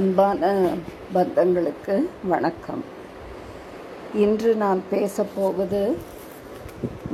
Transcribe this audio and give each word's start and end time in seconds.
அன்பான 0.00 0.42
பந்தங்களுக்கு 1.14 1.94
வணக்கம். 2.22 2.82
இன்று 4.14 4.54
நான் 4.54 4.80
பேசப் 4.90 5.32
போவது 5.34 5.80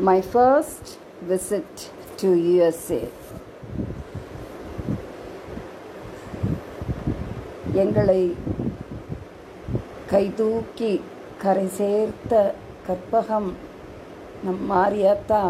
my 0.09 0.23
first 0.33 0.91
visit 1.29 1.83
to 2.21 2.29
USA 2.45 3.01
எங்களை 7.85 8.21
கைதூக்கி 10.13 10.93
கரை 11.43 11.67
சேர்த்த 11.81 12.55
கற்பகம் 12.89 13.51
நம் 14.45 14.65
மாரியாத்தா 14.73 15.43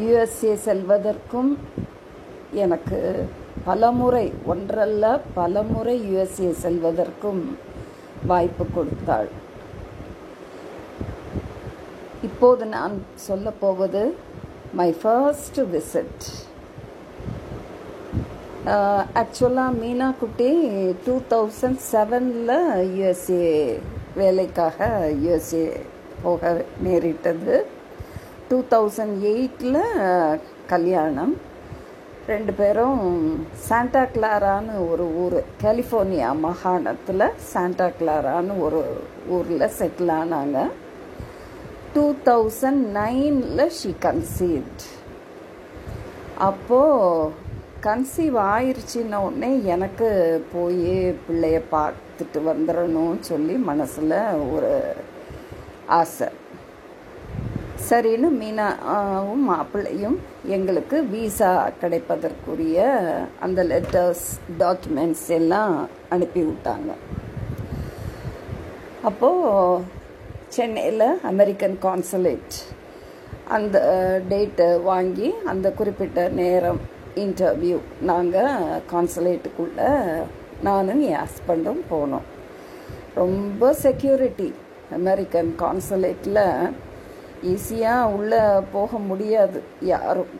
யுஎஸ்ஏ 0.00 0.54
செல்வதற்கும் 0.68 1.52
எனக்கு 2.64 3.02
பலமுறை 3.66 4.26
ஒன்றல்ல 4.52 5.04
பலமுறை 5.38 5.96
யுஎஸ்ஏ 6.10 6.50
செல்வதற்கும் 6.62 7.42
வாய்ப்பு 8.30 8.64
கொடுத்தாள். 8.76 9.30
இப்போது 12.28 12.64
நான் 12.76 12.94
சொல்ல 13.26 13.50
போவது 13.64 14.02
மை 14.78 14.88
ஃபர்ஸ்ட் 15.02 15.60
விசிட் 15.74 16.26
ஆக்சுவலாக 19.20 19.76
மீனா 19.82 20.08
குட்டி 20.22 20.50
டூ 21.04 21.14
தௌசண்ட் 21.32 21.80
செவனில் 21.92 22.56
யுஎஸ்ஏ 22.96 23.46
வேலைக்காக 24.20 24.88
யுஎஸ்ஏ 25.24 25.64
போக 26.24 26.42
நேரிட்டது. 26.86 27.56
டூ 28.48 28.58
தௌசண்ட் 28.74 29.16
எயிட்டில் 29.32 29.82
கல்யாணம். 30.72 31.34
ரெண்டு 32.28 32.52
பேரும் 32.52 33.00
சாண்டா 33.68 34.02
கிளாரான்னு 34.14 34.74
ஒரு 34.90 35.04
ஊர் 35.22 35.36
கலிஃபோர்னியா 35.62 36.28
மாகாணத்தில் 36.44 37.24
சாண்டா 37.52 37.86
கிளாரான்னு 37.98 38.54
ஒரு 38.66 38.80
ஊரில் 39.36 39.74
செட்டில் 39.78 40.12
ஆனாங்க. 40.20 40.58
டூ 41.94 42.04
தௌசண்ட் 42.28 42.82
நைனில் 42.98 43.64
ஷீ 43.78 43.90
கன்சீவ்ட் 44.06 44.84
அப்போது 46.48 47.32
கன்சீவ் 47.86 48.36
ஆயிடுச்சின்ன 48.52 49.22
உடனே 49.26 49.50
எனக்கு 49.74 50.08
போய் 50.52 50.94
பிள்ளைய 51.26 51.60
பார்த்துட்டு 51.74 52.40
வந்துடணும்னு 52.50 53.20
சொல்லி 53.30 53.56
மனசில் 53.70 54.18
ஒரு 54.54 54.72
ஆசை. 56.00 56.28
சரின்னு 57.88 58.28
மீனாவும் 58.40 59.46
மாப்பிள்ளையும் 59.50 60.18
எங்களுக்கு 60.48 61.04
விசா 61.04 61.70
கிடைப்பதற்குரிய 61.80 62.78
அந்த 63.40 63.64
லெட்டர்ஸ் 63.64 64.26
டாக்குமெண்ட்ஸ் 64.58 65.28
எல்லாம் 65.28 65.88
அனுப்பி 66.08 66.42
விட்டாங்க. 66.42 66.90
அப்போது 69.02 69.82
சென்னையில் 70.48 71.06
அமெரிக்கன் 71.32 71.76
கான்சுலேட் 71.82 72.56
அந்த 73.48 73.76
டேட்டை 74.28 74.82
வாங்கி 74.82 75.34
அந்த 75.52 75.72
குறிப்பிட்ட 75.72 76.28
நேரம் 76.28 76.80
இன்டர்வியூ 77.14 77.78
நாங்கள் 78.00 78.80
கான்சுலேட்டுக்குள்ளே 78.92 79.90
நானும் 80.62 81.02
என் 81.02 81.22
ஹஸ்பண்டும் 81.24 81.80
போனோம். 81.90 82.26
ரொம்ப 83.14 83.72
செக்யூரிட்டி 83.72 84.52
அமெரிக்கன் 84.98 85.54
கான்சுலேட்டில் 85.62 86.44
ஈஸியாக 87.52 88.12
உள்ளே 88.16 88.42
போக 88.74 88.98
முடியாது 89.10 89.58
யாரும். 89.92 90.32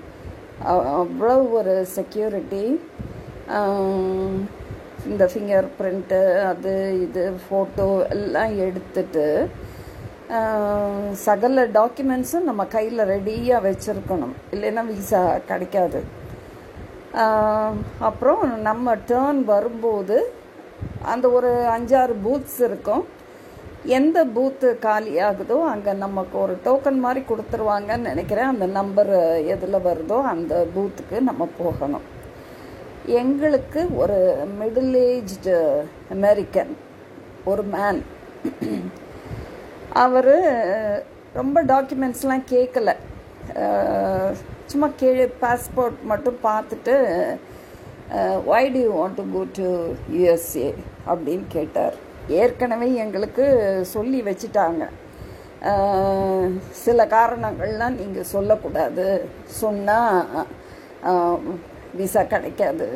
அவ்வளோ 1.01 1.35
ஒரு 1.59 1.75
செக்யூரிட்டி 1.97 2.65
இந்த 5.11 5.25
ஃபிங்கர் 5.33 5.69
பிரிண்ட்டு 5.79 6.21
அது 6.51 6.73
இது 7.05 7.23
ஃபோட்டோ 7.45 7.87
எல்லாம் 8.15 8.53
எடுத்துட்டு 8.67 9.27
சகல 11.27 11.63
டாக்குமெண்ட்ஸும் 11.77 12.49
நம்ம 12.49 12.63
கையில் 12.75 13.09
ரெடியாக 13.13 13.65
வச்சுருக்கணும். 13.69 14.35
இல்லைன்னா 14.55 14.83
விசா 14.91 15.23
கிடைக்காது. 15.49 16.01
அப்புறம் 18.09 18.43
நம்ம 18.69 18.95
டேர்ன் 19.11 19.41
வரும்போது 19.55 20.19
அந்த 21.13 21.27
ஒரு 21.39 21.51
அஞ்சாறு 21.77 22.15
பூத்ஸ் 22.27 22.61
இருக்கும். 22.69 23.03
எந்த 23.97 24.19
பூத்து 24.35 24.69
காலி 24.79 25.13
ஆகுதோ 25.27 25.57
அங்கே 25.73 25.93
நமக்கு 26.03 26.37
ஒரு 26.39 26.55
டோக்கன் 26.65 26.99
மாதிரி 27.05 27.21
கொடுத்துருவாங்கன்னு 27.29 28.11
நினைக்கிறேன். 28.11 28.51
அந்த 28.53 28.67
நம்பர் 28.79 29.13
எதில் 29.55 29.85
வருதோ 29.87 30.19
அந்த 30.33 30.55
பூத்துக்கு 30.75 31.21
நம்ம 31.29 31.49
போகணும். 31.59 32.07
எங்களுக்கு 33.21 33.83
ஒரு 34.03 34.19
மிடில் 34.59 34.99
ஏஜ்டு 35.13 35.55
அமெரிக்கன் 36.17 36.73
ஒரு 37.51 37.63
மேன் 37.75 38.01
அவர் 40.05 40.35
ரொம்ப 41.39 41.63
டாக்குமெண்ட்ஸ்லாம் 41.73 42.45
கேட்கல 42.53 42.95
சும்மா 44.73 44.89
கீழே 45.01 45.27
பாஸ்போர்ட் 45.43 45.99
மட்டும் 46.11 46.39
பார்த்துட்டு 46.49 46.95
why 48.53 48.71
do 48.75 48.81
you 48.85 48.93
want 49.01 49.19
to 49.21 49.25
go 49.35 49.43
to 49.59 49.69
USA 50.19 50.69
அப்படின்னு 51.11 51.47
கேட்டார். 51.57 51.97
ஏற்கனவே 52.43 52.89
எங்களுக்கு 53.05 53.45
சொல்லி 53.95 54.21
வச்சுட்டாங்க. 54.29 54.85
சில 56.85 57.05
காரணங்கள்லாம் 57.17 57.99
நீங்கள் 58.01 58.31
சொல்லக்கூடாது. 58.35 59.07
சொன்னால் 59.61 60.47
விசா 62.01 62.23
கிடைக்காது 62.35 62.89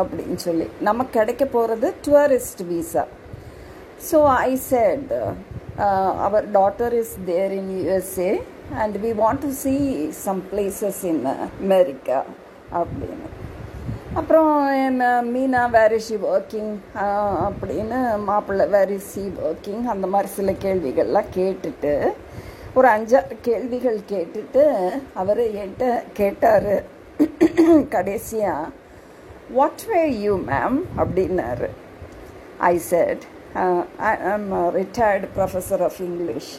அப்படின்னு 0.00 0.38
சொல்லி. 0.46 0.66
நமக்கு 0.88 1.12
கிடைக்க 1.18 1.44
போகிறது 1.56 1.88
tourist 2.06 2.62
visa 2.72 3.04
so 4.10 4.18
I 4.48 4.50
said 4.70 5.12
our 6.26 6.46
daughter 6.58 6.94
is 7.00 7.14
there 7.30 7.52
in 7.60 7.72
USA 7.78 8.30
and 8.82 8.96
we 9.04 9.10
want 9.22 9.42
to 9.46 9.50
see 9.64 9.74
some 10.24 10.40
places 10.52 11.02
in 11.10 11.22
America 11.34 12.20
அப்படின்னு. 12.80 13.28
அப்புறம் 14.18 14.52
Meena 15.34 15.60
where 15.74 15.92
is 15.96 16.06
she 16.08 16.16
working 16.32 16.70
அப்படின்னு 17.46 17.98
மாப்பிள்ளை 18.28 18.66
வேர் 18.74 18.92
இஸ் 18.94 19.10
சி 19.12 19.24
ஒர்க்கிங் 19.48 19.84
அந்த 19.92 20.06
மாதிரி 20.12 20.28
சில 20.36 20.52
கேள்விகள்லாம் 20.64 21.28
கேட்டுட்டு 21.36 21.92
ஒரு 22.78 22.88
அஞ்சாறு 22.94 23.36
கேள்விகள் 23.48 23.98
கேட்டுட்டு 24.12 24.64
அவர் 25.20 25.42
என்கிட்ட 25.60 25.88
கேட்டார். 26.20 26.72
கடைசியாக 27.94 28.64
வாட் 29.58 29.84
வே 29.90 30.00
யூ 30.24 30.34
மேம் 30.50 30.78
அப்படின்னாரு. 31.02 31.68
I 32.70 32.74
said 32.90 33.22
I 34.10 34.14
am 34.32 34.50
retired 34.78 35.28
professor 35.36 35.84
of 35.88 36.00
English 36.08 36.50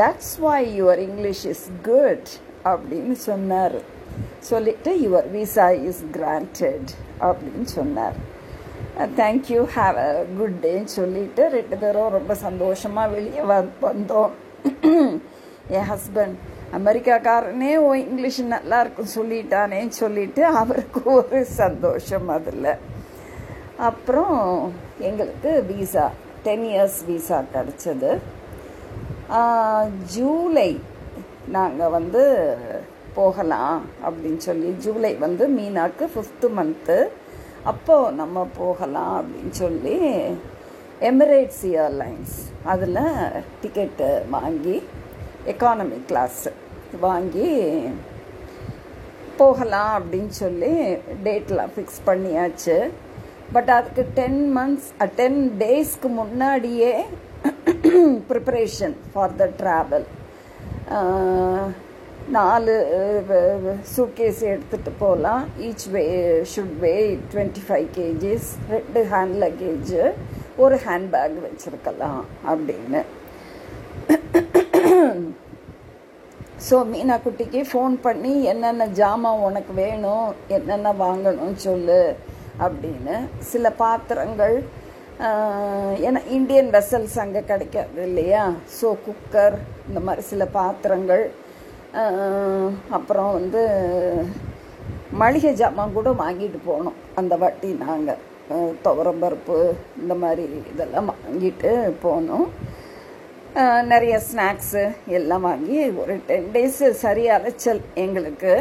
that's 0.00 0.32
why 0.46 0.70
your 0.82 1.02
English 1.08 1.44
is 1.52 1.66
good 1.90 2.32
அப்படின்னு 2.72 3.18
சொன்னார். 3.28 3.78
சொல்லிட்டு 4.40 4.90
யுவர் 5.00 5.30
விசா 5.30 5.68
இஸ் 5.70 6.02
கிராண்டட் 6.12 6.90
அப்படின்னு 7.20 7.68
சொன்னார். 7.78 8.16
தேங்க்யூ 9.20 9.62
ஹாவ் 9.76 9.96
அ 9.96 10.24
குட் 10.38 10.58
டேன்னு 10.64 10.92
சொல்லிட்டு 10.98 11.48
ரெண்டு 11.48 11.76
பேரும் 11.76 12.08
ரொம்ப 12.08 12.34
சந்தோஷமாக 12.34 13.12
வெளியே 13.14 13.42
வந்தோம். 13.82 14.32
என் 15.76 15.88
ஹஸ்பண்ட் 15.92 16.36
அமெரிக்காக்காரனே 16.78 17.72
ஓ 17.76 17.94
இங்கிலீஷ் 17.94 18.40
நல்லா 18.42 18.80
இருக்கும் 18.80 19.14
சொல்லிட்டானேன்னு 19.14 19.94
சொல்லிட்டு 20.02 20.46
அவருக்கு 20.46 21.02
ஒரு 21.12 21.44
சந்தோஷம் 21.44 22.28
அதில். 22.28 22.72
அப்புறம் 23.76 24.72
எங்களுக்கு 24.98 25.64
விசா 25.66 26.10
டென் 26.42 26.66
இயர்ஸ் 26.72 27.00
விசா 27.06 27.42
கிடச்சது. 27.54 28.18
ஜூலை 30.14 30.80
நாங்கள் 31.48 31.94
வந்து 31.98 32.24
போகலாம் 33.18 33.78
அப்படின்னு 34.06 34.40
சொல்லி 34.48 34.70
ஜூலை 34.84 35.12
வந்து 35.24 35.44
மீனாக்கு 35.56 36.06
ஃபிஃப்த்து 36.14 36.48
மந்த்து 36.58 36.98
அப்போது 37.70 38.14
நம்ம 38.20 38.46
போகலாம் 38.58 39.14
அப்படின்னு 39.20 39.54
சொல்லி 39.62 39.96
எமிரேட்ஸ் 41.10 41.64
ஏர்லைன்ஸ் 41.84 42.36
அதில் 42.72 43.00
டிக்கெட்டு 43.62 44.10
வாங்கி 44.34 44.76
எக்கானமி 45.52 45.98
கிளாஸு 46.10 46.52
வாங்கி 47.06 47.50
போகலாம் 49.40 49.92
அப்படின்னு 49.98 50.34
சொல்லி 50.42 50.74
டேட்லாம் 51.24 51.72
ஃபிக்ஸ் 51.74 52.00
பண்ணியாச்சு. 52.06 52.76
பட் 53.54 53.70
அதுக்கு 53.78 54.02
டென் 54.18 54.40
மந்த்ஸ் 54.56 54.88
டென் 55.18 55.40
டேஸ்க்கு 55.62 56.08
முன்னாடியே 56.20 56.92
ப்ரிப்பரேஷன் 58.30 58.96
ஃபார் 59.12 59.36
த 59.40 59.46
ட்ராவல் 59.60 60.06
நாலு 62.34 62.72
சூட்கேஸ் 63.90 64.40
எடுத்துகிட்டு 64.52 64.92
போகலாம் 65.02 65.42
each 65.66 65.84
way 65.94 66.02
should 66.52 66.72
weigh 66.84 66.94
twenty 67.32 67.62
five 67.66 67.86
KGs 67.98 68.48
ரெண்டு 68.72 69.00
ஹேண்ட் 69.12 69.36
லக்கேஜு 69.42 70.00
ஒரு 70.64 70.76
ஹேண்ட்பேக் 70.86 71.36
வச்சுருக்கலாம் 71.44 72.22
அப்படின்னு. 72.52 73.02
ஸோ 76.68 76.76
மீனா 76.90 77.16
குட்டிக்கு 77.24 77.62
ஃபோன் 77.70 77.94
பண்ணி 78.08 78.34
என்னென்ன 78.52 78.88
ஜாமான் 79.00 79.44
உனக்கு 79.48 79.72
வேணும் 79.84 80.26
என்னென்ன 80.58 80.94
வாங்கணும்னு 81.04 81.58
சொல்லு 81.68 82.02
அப்படின்னு. 82.66 83.16
சில 83.52 83.70
பாத்திரங்கள் 83.84 84.56
ஏன்னா 86.06 86.20
இந்தியன் 86.36 86.70
வெசல்ஸ் 86.76 87.18
அங்கே 87.24 87.42
கிடைக்காது 87.50 88.00
இல்லையா? 88.10 88.44
ஸோ 88.78 88.86
குக்கர் 89.06 89.56
இந்த 89.88 90.00
மாதிரி 90.06 90.22
சில 90.32 90.44
பாத்திரங்கள் 90.60 91.24
அப்புறம் 92.96 93.30
வந்து 93.38 93.62
மளிகை 95.20 95.50
ஜாமான் 95.60 95.96
கூட 95.98 96.10
வாங்கிட்டு 96.22 96.58
போனோம். 96.70 96.96
அந்த 97.20 97.34
வாட்டி 97.42 97.68
நாங்கள் 97.84 98.22
துவரம்பருப்பு 98.84 99.58
இந்த 100.00 100.14
மாதிரி 100.22 100.44
இதெல்லாம் 100.72 101.10
வாங்கிட்டு 101.12 101.70
போனோம். 102.04 102.46
நிறைய 103.92 104.14
ஸ்நாக்ஸு 104.28 104.82
எல்லாம் 105.18 105.46
வாங்கி 105.48 105.78
ஒரு 106.00 106.14
டென் 106.28 106.50
டேஸு 106.54 106.88
சரி 107.04 107.24
அலைச்சல் 107.36 107.80
எங்களுக்கு. 108.04 108.54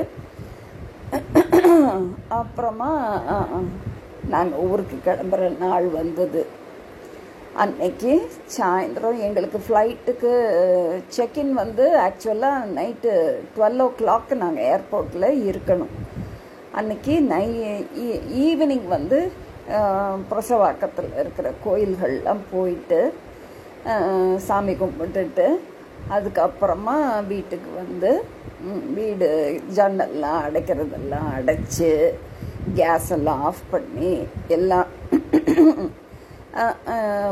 அப்புறமா 2.40 2.92
நாங்கள் 4.34 4.64
ஊருக்கு 4.70 4.98
கிளம்புற 5.08 5.50
நாள் 5.64 5.88
வந்தது. 6.00 6.44
அன்னைக்கு 7.63 8.13
சாயந்தரம் 8.56 9.19
எங்களுக்கு 9.25 9.60
ஃப்ளைட்டுக்கு 9.66 10.31
செக்இன் 11.18 11.54
வந்து 11.54 11.86
ஆக்சுவலாக 11.98 12.72
நைட்டு 12.74 13.12
டுவெல் 13.52 13.81
ஓ 13.81 13.88
கிளாக் 14.00 14.34
நாங்கள் 14.42 14.66
ஏர்போர்ட்டில் 14.72 15.28
இருக்கணும். 15.50 15.94
அன்னைக்கு 16.72 17.13
நை 17.28 17.46
ஈவினிங் 18.46 18.86
e-, 18.86 18.94
வந்து 18.96 19.19
பிரசவாக்கத்தில் 20.30 21.12
இருக்கிற 21.22 21.48
கோயில்கள்லாம் 21.66 22.44
போயிட்டு 22.52 23.00
சாமி 24.48 24.74
கும்பிட்டுட்டு 24.74 25.48
அதுக்கப்புறமா 26.10 26.98
வீட்டுக்கு 27.28 27.72
வந்து 27.75 28.12
வீடு 28.96 29.30
ஜன்னல்லாம் 29.75 30.42
அடைக்கிறதெல்லாம் 30.48 31.30
அடைச்சி 31.38 31.92
கேஸ் 32.75 33.12
எல்லாம் 33.12 33.44
ஆஃப் 33.44 33.63
பண்ணி 33.72 34.16
எல்லாம் 34.56 34.90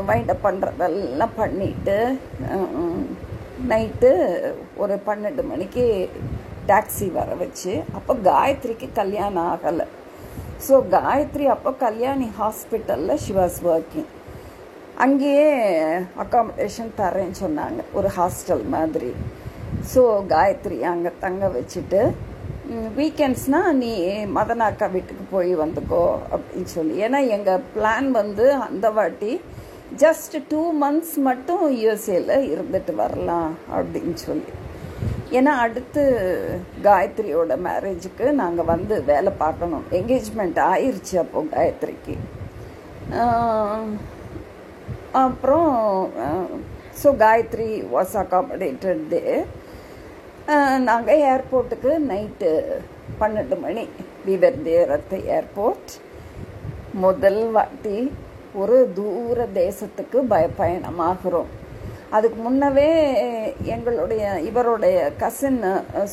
வைண்டப் 0.08 0.44
பண்ணுறதெல்லாம் 0.46 1.36
பண்ணிட்டு 1.40 1.98
நைட்டு 3.70 4.10
ஒரு 4.82 4.94
பன்னெண்டு 5.06 5.42
மணிக்கு 5.50 5.84
டாக்ஸி 6.70 7.06
வர 7.18 7.30
வச்சு 7.42 7.72
அப்போ 7.98 8.12
காயத்ரிக்கு 8.28 8.88
கல்யாணம் 9.00 9.48
ஆகலை. 9.52 9.86
ஸோ 10.66 10.74
காயத்ரி 10.96 11.46
அப்போ 11.54 11.70
கல்யாணி 11.86 12.28
ஹாஸ்பிட்டலில் 12.40 13.20
ஷி 13.24 13.32
வாஸ் 13.38 13.58
ஒர்க்கிங் 13.72 14.10
அங்கேயே 15.04 15.48
அக்காமடேஷன் 16.22 16.92
தரேன்னு 17.00 17.36
சொன்னாங்க 17.44 17.80
ஒரு 17.98 18.10
ஹாஸ்டல் 18.18 18.64
மாதிரி. 18.76 19.10
ஸோ 19.92 20.02
காயத்ரி 20.34 20.78
அங்கே 20.92 21.12
தங்க 21.24 21.48
வச்சுட்டு 21.56 22.00
வீக்கெண்ட்ஸ்னால் 22.98 23.78
நீ 23.80 23.90
மதனாக்கா 24.36 24.86
வீட்டுக்கு 24.94 25.24
போய் 25.32 25.50
வந்துக்கோ 25.62 26.04
அப்படின்னு 26.34 26.70
சொல்லி. 26.76 26.94
ஏன்னா 27.06 27.20
எங்கள் 27.36 27.64
பிளான் 27.74 28.08
வந்து 28.20 28.44
அந்த 28.66 28.86
வாட்டி 28.98 29.32
ஜஸ்ட் 30.02 30.34
டூ 30.50 30.60
மந்த்ஸ் 30.82 31.16
மட்டும் 31.26 31.64
யூஎஸ்ஏல 31.80 32.36
இருந்துட்டு 32.52 32.92
வரலாம் 33.00 33.50
அப்படின்னு 33.76 34.16
சொல்லி. 34.26 34.52
ஏன்னா 35.38 35.52
அடுத்து 35.64 36.02
காயத்ரியோட 36.86 37.52
மேரேஜுக்கு 37.66 38.26
நாங்கள் 38.42 38.70
வந்து 38.74 38.96
வேலை 39.10 39.32
பார்க்கணும். 39.42 39.84
என்கேஜ்மெண்ட் 39.98 40.60
ஆயிடுச்சு 40.72 41.16
அப்போ 41.24 41.42
காயத்ரிக்கு. 41.56 42.16
அப்புறம் 45.24 45.74
so 47.02 47.10
Gayathri 47.24 47.70
was 47.94 48.16
accommodated 48.24 49.04
day 49.12 49.22
நாங்கள் 50.46 51.20
ஏர்போர்ட்டுக்கு 51.32 51.90
நைட்டு 52.08 52.48
பன்னெண்டு 53.20 53.56
மணி. 53.62 53.84
விவர் 54.26 54.58
தேர் 54.66 54.90
அட் 54.96 55.06
த 55.12 55.16
ஏர்போர்ட் 55.36 55.92
முதல் 57.04 57.40
வாட்டி 57.54 57.98
ஒரு 58.62 58.78
தூர 58.98 59.46
தேசத்துக்கு 59.60 60.18
பய 60.32 60.48
பயணமாகிறோம். 60.58 61.50
அதுக்கு 62.16 62.38
முன்னவே 62.46 62.90
எங்களுடைய 63.74 64.24
இவருடைய 64.48 64.98
கசின் 65.22 65.60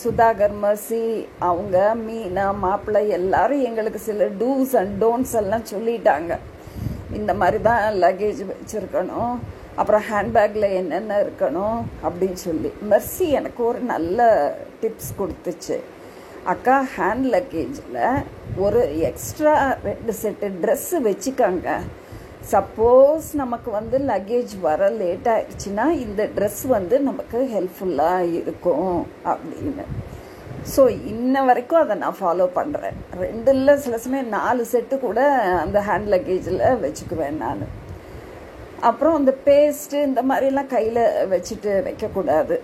சுதாகர் 0.03 0.57
மர்சி 0.63 1.03
அவங்க 1.49 1.77
மீனா 2.05 2.47
மாப்பிள்ளை 2.65 3.03
எல்லாரும் 3.19 3.65
எங்களுக்கு 3.69 4.01
சில 4.09 4.29
டூஸ் 4.41 4.75
அண்ட் 4.81 4.95
டோன்ட்ஸ் 5.03 5.37
எல்லாம் 5.41 5.71
சொல்லிட்டாங்க. 5.73 6.35
இந்த 7.19 7.33
மாதிரி 7.41 7.59
தான் 7.69 7.83
லக்கேஜ் 8.03 8.41
வச்சுருக்கணும். 8.51 9.35
அப்புறம் 9.79 10.03
ஹேண்ட்பேக்கில் 10.09 10.75
என்னென்ன 10.81 11.17
இருக்கணும் 11.23 11.79
அப்படின்னு 12.05 12.39
சொல்லி. 12.47 12.71
மெர்சி 12.91 13.27
எனக்கு 13.39 13.61
ஒரு 13.69 13.79
நல்ல 13.93 14.19
டிப்ஸ் 14.81 15.11
கொடுத்துச்சு. 15.19 15.77
அக்கா 16.53 16.75
ஹேண்ட் 16.97 17.25
லக்கேஜில் 17.35 17.99
ஒரு 18.65 18.81
எக்ஸ்ட்ரா 19.09 19.55
ரெண்டு 19.87 20.13
செட்டு 20.21 20.47
ட்ரெஸ்ஸு 20.63 20.99
வச்சுக்கோங்க. 21.07 21.69
சப்போஸ் 22.51 23.27
நமக்கு 23.41 23.69
வந்து 23.79 23.97
லக்கேஜ் 24.11 24.53
வர 24.67 24.89
லேட் 25.01 25.27
ஆயிடுச்சுன்னா 25.33 25.85
இந்த 26.05 26.21
ட்ரெஸ் 26.37 26.63
வந்து 26.77 26.95
நமக்கு 27.09 27.39
ஹெல்ப்ஃபுல்லாக 27.55 28.31
இருக்கும் 28.39 28.95
அப்படின்னு. 29.31 29.85
ஸோ 30.73 30.81
இன்ன 31.11 31.43
வரைக்கும் 31.49 31.81
அதை 31.83 31.95
நான் 32.01 32.19
ஃபாலோ 32.21 32.47
பண்ணுறேன் 32.57 32.97
ரெண்டு 33.21 33.51
இல்லை 33.57 33.75
சில 33.85 33.97
சமயம் 34.05 34.33
நாலு 34.37 34.65
செட்டு 34.73 34.97
கூட 35.05 35.21
அந்த 35.63 35.79
ஹேண்ட் 35.89 36.11
லக்கேஜில் 36.15 36.65
வச்சுக்குவேன் 36.85 37.39
நான். 37.45 37.63
அப்புறம் 38.89 39.17
இந்த 39.19 39.33
பேஸ்ட்டு 39.47 39.97
இந்த 40.07 40.21
மாதிரிலாம் 40.29 40.73
கையில் 40.75 41.03
வச்சுட்டு 41.33 41.71
வைக்கக்கூடாது. 41.87 42.55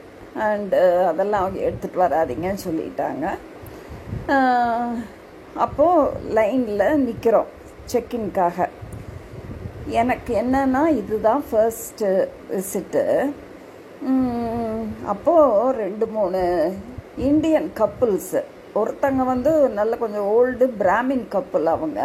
அண்டு 0.45 0.79
uh, 0.79 1.03
அதெல்லாம் 1.09 1.43
அவங்க 1.43 1.59
எடுத்துகிட்டு 1.67 2.03
வராதீங்கன்னு 2.05 2.65
சொல்லிட்டாங்க. 2.67 3.25
Uh, 4.35 4.89
அப்போது 5.65 6.33
லைனில் 6.37 7.03
நிற்கிறோம் 7.05 7.51
செக்கின்காக 7.91 8.67
எனக்கு 9.99 10.31
என்னன்னா 10.41 10.81
இதுதான் 11.01 11.43
ஃபர்ஸ்ட்டு 11.49 12.09
விசிட்டு 12.55 13.03
அப்போது 15.13 15.73
ரெண்டு 15.83 16.05
மூணு 16.15 16.41
இந்தியன் 17.29 17.69
கப்புல்ஸு 17.79 18.41
ஒருத்தங்க 18.79 19.23
வந்து 19.33 19.51
நல்ல 19.79 19.93
கொஞ்சம் 20.01 20.27
ஓல்டு 20.37 20.65
பிராமின் 20.81 21.25
கப்புள் 21.35 21.67
அவங்க. 21.75 22.01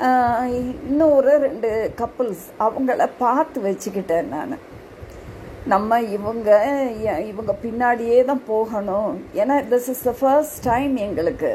இன்னொரு 0.00 1.32
ரெண்டு 1.44 1.70
கப்புள்ஸ் 2.00 2.44
அவங்கள 2.64 3.06
பார்த்து 3.18 3.60
வச்சுக்கிட்டேன் 3.64 4.28
நான். 4.34 4.54
நம்ம 5.72 6.00
இவங்க 6.16 6.50
இவங்க 7.30 7.52
பின்னாடியே 7.62 8.18
தான் 8.28 8.44
போகணும். 8.46 9.10
ஏன்னா 9.34 9.56
this 9.72 9.88
is 9.94 10.04
the 10.08 10.12
first 10.20 10.60
time 10.68 10.94
எங்களுக்கு. 11.06 11.52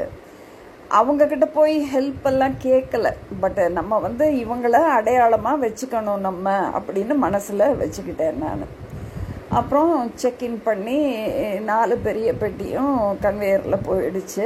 அவங்கக்கிட்ட 0.99 1.45
போய் 1.53 1.75
ஹெல்ப் 1.93 2.25
எல்லாம் 2.31 2.55
கேட்கல 2.63 3.11
பட்டு 3.43 3.63
நம்ம 3.69 3.99
வந்து 4.07 4.25
இவங்கள 4.43 4.81
அடையாளமாக 4.97 5.63
வச்சுக்கணும் 5.65 6.25
நம்ம 6.27 6.55
அப்படின்னு 6.79 7.15
மனசில் 7.25 7.65
வச்சுக்கிட்டேன் 7.81 8.41
நான். 8.43 8.67
அப்புறம் 9.59 10.11
செக்இன் 10.21 10.59
பண்ணி 10.67 10.99
நாலு 11.71 11.97
பெரிய 11.97 12.29
பெட்டியும் 12.43 12.95
கன்வேயரில் 13.25 13.85
போயிடுச்சு. 13.89 14.45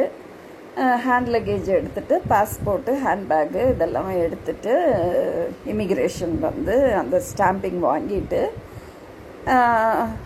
ஹேண்ட் 1.06 1.30
லக்கேஜ் 1.34 1.68
எடுத்துட்டு 1.76 2.16
பாஸ்போர்ட்டு 2.32 2.92
ஹேண்ட்பேக்கு 3.06 3.62
இதெல்லாம் 3.74 4.12
எடுத்துட்டு 4.26 4.74
இமிக்ரேஷன் 5.74 6.36
வந்து 6.48 6.76
அந்த 7.00 7.22
ஸ்டாம்பிங் 7.30 7.80
வாங்கிட்டு 7.90 8.42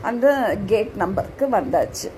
அந்த 0.10 0.28
கேட் 0.72 0.94
நம்பருக்கு 1.04 1.48
வந்தாச்சு. 1.58 2.10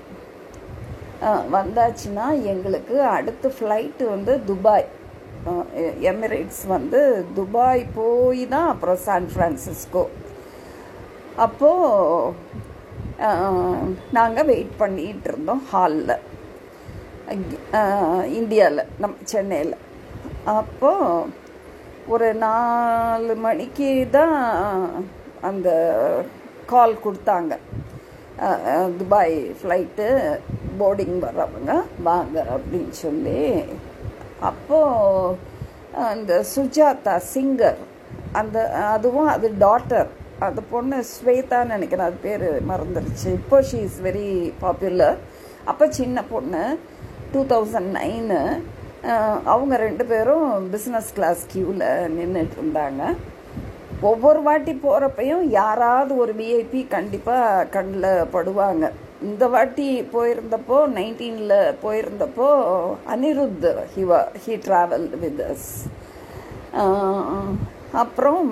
வந்தாச்சுன்னா 1.56 2.26
எங்களுக்கு 2.52 2.96
அடுத்த 3.16 3.52
ஃப்ளைட்டு 3.56 4.04
வந்து 4.14 4.32
துபாய். 4.50 4.88
எமிரேட்ஸ் 6.12 6.62
வந்து 6.74 7.00
துபாய் 7.38 7.82
போய் 7.96 8.44
தான் 8.54 8.68
அப்புறம் 8.74 9.02
சான் 9.06 9.30
ஃப்ரான்சிஸ்கோ. 9.32 10.04
அப்போது 11.46 12.34
நாங்கள் 14.18 14.48
வெயிட் 14.52 14.78
பண்ணிகிட்டு 14.84 15.28
இருந்தோம் 15.30 15.64
ஹாலில் 15.72 16.16
இந்தியாவில் 18.38 18.90
நம்ம 19.02 19.14
சென்னையில். 19.32 19.76
அப்போது 20.58 21.30
ஒரு 22.14 22.28
நாலு 22.42 23.34
மணிக்கு 23.44 23.88
தான் 24.16 24.40
அந்த 25.48 25.68
கால் 26.72 27.02
கொடுத்தாங்க. 27.04 27.54
துபாய் 28.98 29.36
ஃப்ளைட்டு 29.58 30.06
போர்டிங் 30.80 31.18
வர்றவங்க 31.24 31.72
வாங்க 32.08 32.36
அப்படின்னு 32.54 32.94
சொல்லி. 33.04 33.40
அப்போது 34.50 35.36
அந்த 36.10 36.32
சுஜாதா 36.54 37.14
சிங்கர் 37.32 37.80
அந்த 38.40 38.58
அதுவும் 38.94 39.32
அது 39.34 39.48
டாட்டர் 39.66 40.10
அந்த 40.46 40.60
பொண்ணு 40.72 40.96
ஸ்வேதான்னு 41.14 41.74
நினைக்கிறேன் 41.76 42.08
அது 42.08 42.18
பேர் 42.26 42.48
மறந்துருச்சு. 42.70 43.28
இப்போ 43.40 43.58
ஷீ 43.68 43.78
இஸ் 43.88 44.00
வெரி 44.06 44.28
பாப்புலர் 44.62 45.18
அப்போ 45.70 45.84
சின்ன 46.00 46.18
பொண்ணு 46.32 46.62
டூ 47.34 47.42
தௌசண்ட் 47.52 47.90
நைனு 47.98 48.40
அவங்க 49.52 49.74
ரெண்டு 49.84 50.04
பேரும் 50.10 50.48
பிஸ்னஸ் 50.74 51.10
கிளாஸ் 51.16 51.40
க்யூவில் 51.52 51.86
நின்றுட்டு 52.16 52.56
இருந்தாங்க 52.58 53.02
ஒவ்வொரு 54.10 54.40
வாட்டி 54.42 54.72
போகிறப்பையும் 54.84 55.44
யாராவது 55.60 56.12
ஒரு 56.22 56.32
விஐபி 56.40 56.80
கண்டிப்பாக 56.94 57.66
கண்ணில் 57.74 58.28
படுவாங்க. 58.34 58.84
இந்த 59.28 59.44
வாட்டி 59.54 59.86
போயிருந்தப்போ 60.14 60.78
நைன்டீனில் 60.96 61.58
போயிருந்தப்போ 61.82 62.48
அனிருத் 63.12 63.68
ஹிவா 63.94 64.20
ஹி 64.44 64.54
ட்ராவல் 64.66 65.06
வித் 65.22 65.42
அஸ் 65.50 65.70
அப்புறம் 68.02 68.42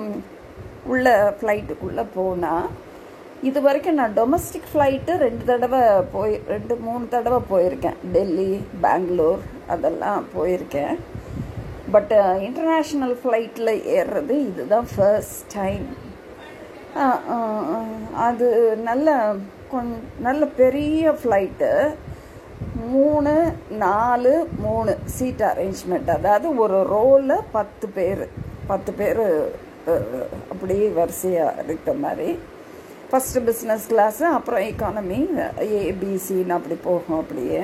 உள்ள 0.91 1.07
ஃப்ளைட்டுக்குள்ளே 1.39 2.05
போனால் 2.15 2.69
இது 3.49 3.59
வரைக்கும் 3.65 3.97
நான் 3.99 4.13
டொமஸ்டிக் 4.17 4.67
ஃப்ளைட்டு 4.71 5.13
ரெண்டு 5.23 5.43
தடவை 5.49 5.81
போய் 6.13 6.33
ரெண்டு 6.51 6.75
மூணு 6.85 7.05
தடவை 7.15 7.39
போயிருக்கேன். 7.49 7.97
டெல்லி 8.13 8.51
பெங்களூர் 8.85 9.41
அதெல்லாம் 9.73 10.23
போயிருக்கேன். 10.35 10.95
பட் 11.95 12.13
இன்டர்நேஷ்னல் 12.47 13.15
ஃப்ளைட்டில் 13.21 13.73
ஏறுறது 13.95 14.35
இதுதான் 14.49 14.87
ஃபர்ஸ்ட் 14.93 15.43
டைம் 15.55 15.85
அது 18.27 18.47
நல்ல 18.89 19.17
கொஞ் 19.73 19.91
நல்ல 20.27 20.45
பெரிய 20.61 21.11
ஃப்ளைட்டு 21.19 21.71
மூணு 22.93 23.33
நாலு 23.85 24.33
மூணு 24.65 24.91
சீட் 25.15 25.45
அரேஞ்ச்மெண்ட் 25.51 26.09
அதாவது 26.17 26.47
ஒரு 26.63 26.79
ரோவில் 26.93 27.35
பத்து 27.57 27.87
பேர் 27.97 28.23
பத்து 28.71 28.91
பேர் 28.99 29.23
அப்படியே 30.51 30.87
வரிசையாக 30.99 31.61
இருக்கிற 31.63 31.95
மாதிரி. 32.05 32.29
ஃபஸ்ட்டு 33.13 33.41
பிஸ்னஸ் 33.47 33.83
கிளாஸு 33.89 34.23
அப்புறம் 34.35 34.61
எக்கானமி 34.67 35.17
ஏபிசின்னு 35.79 36.55
அப்படி 36.55 36.75
போகும் 36.85 37.17
அப்படியே. 37.21 37.59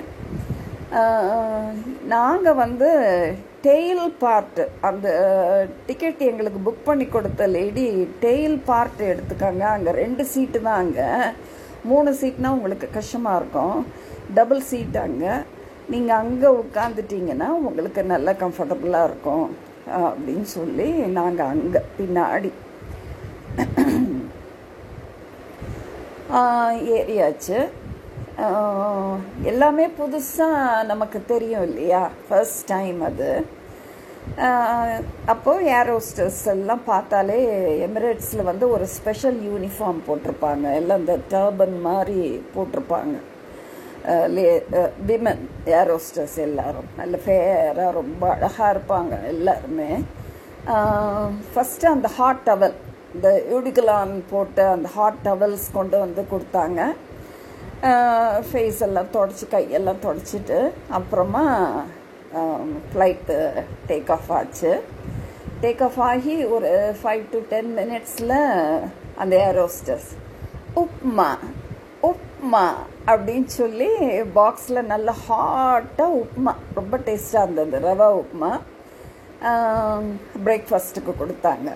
நாங்கள் 2.11 2.57
வந்து 2.61 2.89
டெய்ல் 3.65 4.03
பார்ட்டு 4.23 4.63
அந்த 4.89 5.07
டிக்கெட் 5.87 6.21
எங்களுக்கு 6.27 6.59
புக் 6.67 6.85
பண்ணி 6.89 7.05
கொடுத்த 7.15 7.47
லேடி 7.55 7.87
டெய்ல் 8.25 8.55
பார்ட் 8.69 9.01
எடுத்துக்காங்க. 9.13 9.63
அங்கே 9.77 9.97
ரெண்டு 10.01 10.25
சீட்டு 10.33 10.61
தான் 10.67 10.79
அங்கே. 10.83 11.09
மூணு 11.91 12.13
சீட்னா 12.21 12.53
உங்களுக்கு 12.57 12.89
கஷ்டமாக 12.99 13.39
இருக்கும். 13.41 13.77
டபுள் 14.39 14.63
சீட் 14.69 15.01
அங்கே. 15.07 15.33
நீங்கள் 15.93 16.19
அங்கே 16.23 16.49
உட்காந்துட்டிங்கன்னா 16.61 17.49
உங்களுக்கு 17.59 18.03
நல்லா 18.13 18.33
கம்ஃபர்டபுளாக 18.45 19.09
இருக்கும். 19.11 19.47
அப்படின்னு 20.07 20.49
சொல்லி 20.57 20.89
நாங்கள் 21.19 21.51
அங்கே 21.53 21.81
பின்னாடி. 21.99 22.53
ஏறியாச்சு. 26.97 27.59
எல்லாமே 29.51 29.85
புதுசாக 29.99 30.83
நமக்கு 30.91 31.19
தெரியும் 31.31 31.63
இல்லையா? 31.69 32.01
ஃபர்ஸ்ட் 32.27 32.65
டைம் 32.73 32.99
அது. 33.07 33.31
அப்போது 35.33 35.65
ஏரோஸ்டர்ஸ் 35.77 36.43
எல்லாம் 36.53 36.83
பார்த்தாலே 36.89 37.37
எமிரேட்ஸில் 37.87 38.49
வந்து 38.49 38.65
ஒரு 38.75 38.85
ஸ்பெஷல் 38.97 39.39
யூனிஃபார்ம் 39.49 39.99
போட்டிருப்பாங்க. 40.07 40.65
எல்லாம் 40.81 41.01
இந்த 41.03 41.15
டர்பன் 41.31 41.75
மாதிரி 41.87 42.43
போட்டிருப்பாங்க. 42.55 43.15
லே 44.35 44.45
விமன் 45.07 45.41
ஏரோஸ்டர்ஸ் 45.79 46.37
எல்லோரும். 46.47 46.89
நல்ல 46.99 47.17
ஃபேராக 47.25 47.97
ரொம்ப 48.01 48.23
அழகாக 48.35 48.73
இருப்பாங்க 48.75 49.15
எல்லாருமே. 49.33 49.89
ஃபஸ்ட்டு 51.51 51.91
அந்த 51.95 52.07
ஹாட் 52.19 52.45
டவல் 52.45 52.77
இந்த 53.15 53.29
யூடிகலான் 53.51 54.13
போட்ட 54.31 54.57
அந்த 54.75 54.89
ஹாட் 54.95 55.21
டவல்ஸ் 55.27 55.67
கொண்டு 55.77 55.97
வந்து 56.05 56.21
கொடுத்தாங்க. 56.33 56.81
ஃபேஸ் 58.47 58.79
எல்லாம் 58.87 59.13
தொடச்சி 59.17 59.45
கையெல்லாம் 59.55 60.03
தொடச்சிட்டு 60.05 60.57
அப்புறமா 60.97 61.43
ஃப்ளைட்டு 62.89 63.37
டேக் 63.89 64.11
ஆஃப் 64.15 64.31
ஆச்சு. 64.39 64.71
டேக் 65.63 65.81
ஆஃப் 65.87 65.99
ஆகி 66.09 66.35
ஒரு 66.55 66.71
ஃபைவ் 66.99 67.23
டு 67.33 67.39
டென் 67.53 67.71
மினிட்ஸில் 67.79 68.37
அந்த 69.21 69.33
ஏரோஸ்டர்ஸ் 69.49 70.11
உப்மா 70.83 71.29
உப்மா 72.09 72.65
அப்படின்னு 73.11 73.49
சொல்லி 73.59 73.89
பாக்ஸில் 74.37 74.89
நல்ல 74.93 75.09
ஹாட்டாக 75.25 76.19
உப்மா 76.23 76.53
ரொம்ப 76.79 76.97
டேஸ்ட்டாக 77.07 77.45
இருந்தது 77.45 77.79
ரவா 77.87 78.09
உப்மா. 78.23 78.51
பிரேக்ஃபாஸ்ட்டுக்கு 80.45 81.13
கொடுத்தாங்க. 81.21 81.69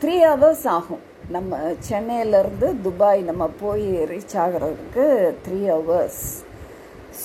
த்ரீ 0.00 0.16
ஹவர்ஸ் 0.30 0.66
ஆகும். 0.76 1.04
நம்ம 1.36 1.56
சென்னையிலேருந்து 1.88 2.68
துபாய் 2.84 3.22
நம்ம 3.30 3.46
போய் 3.62 3.86
ரீச் 4.10 4.36
ஆகிறதுக்கு 4.42 5.06
த்ரீ 5.46 5.60
ஹவர்ஸ் 5.72 6.22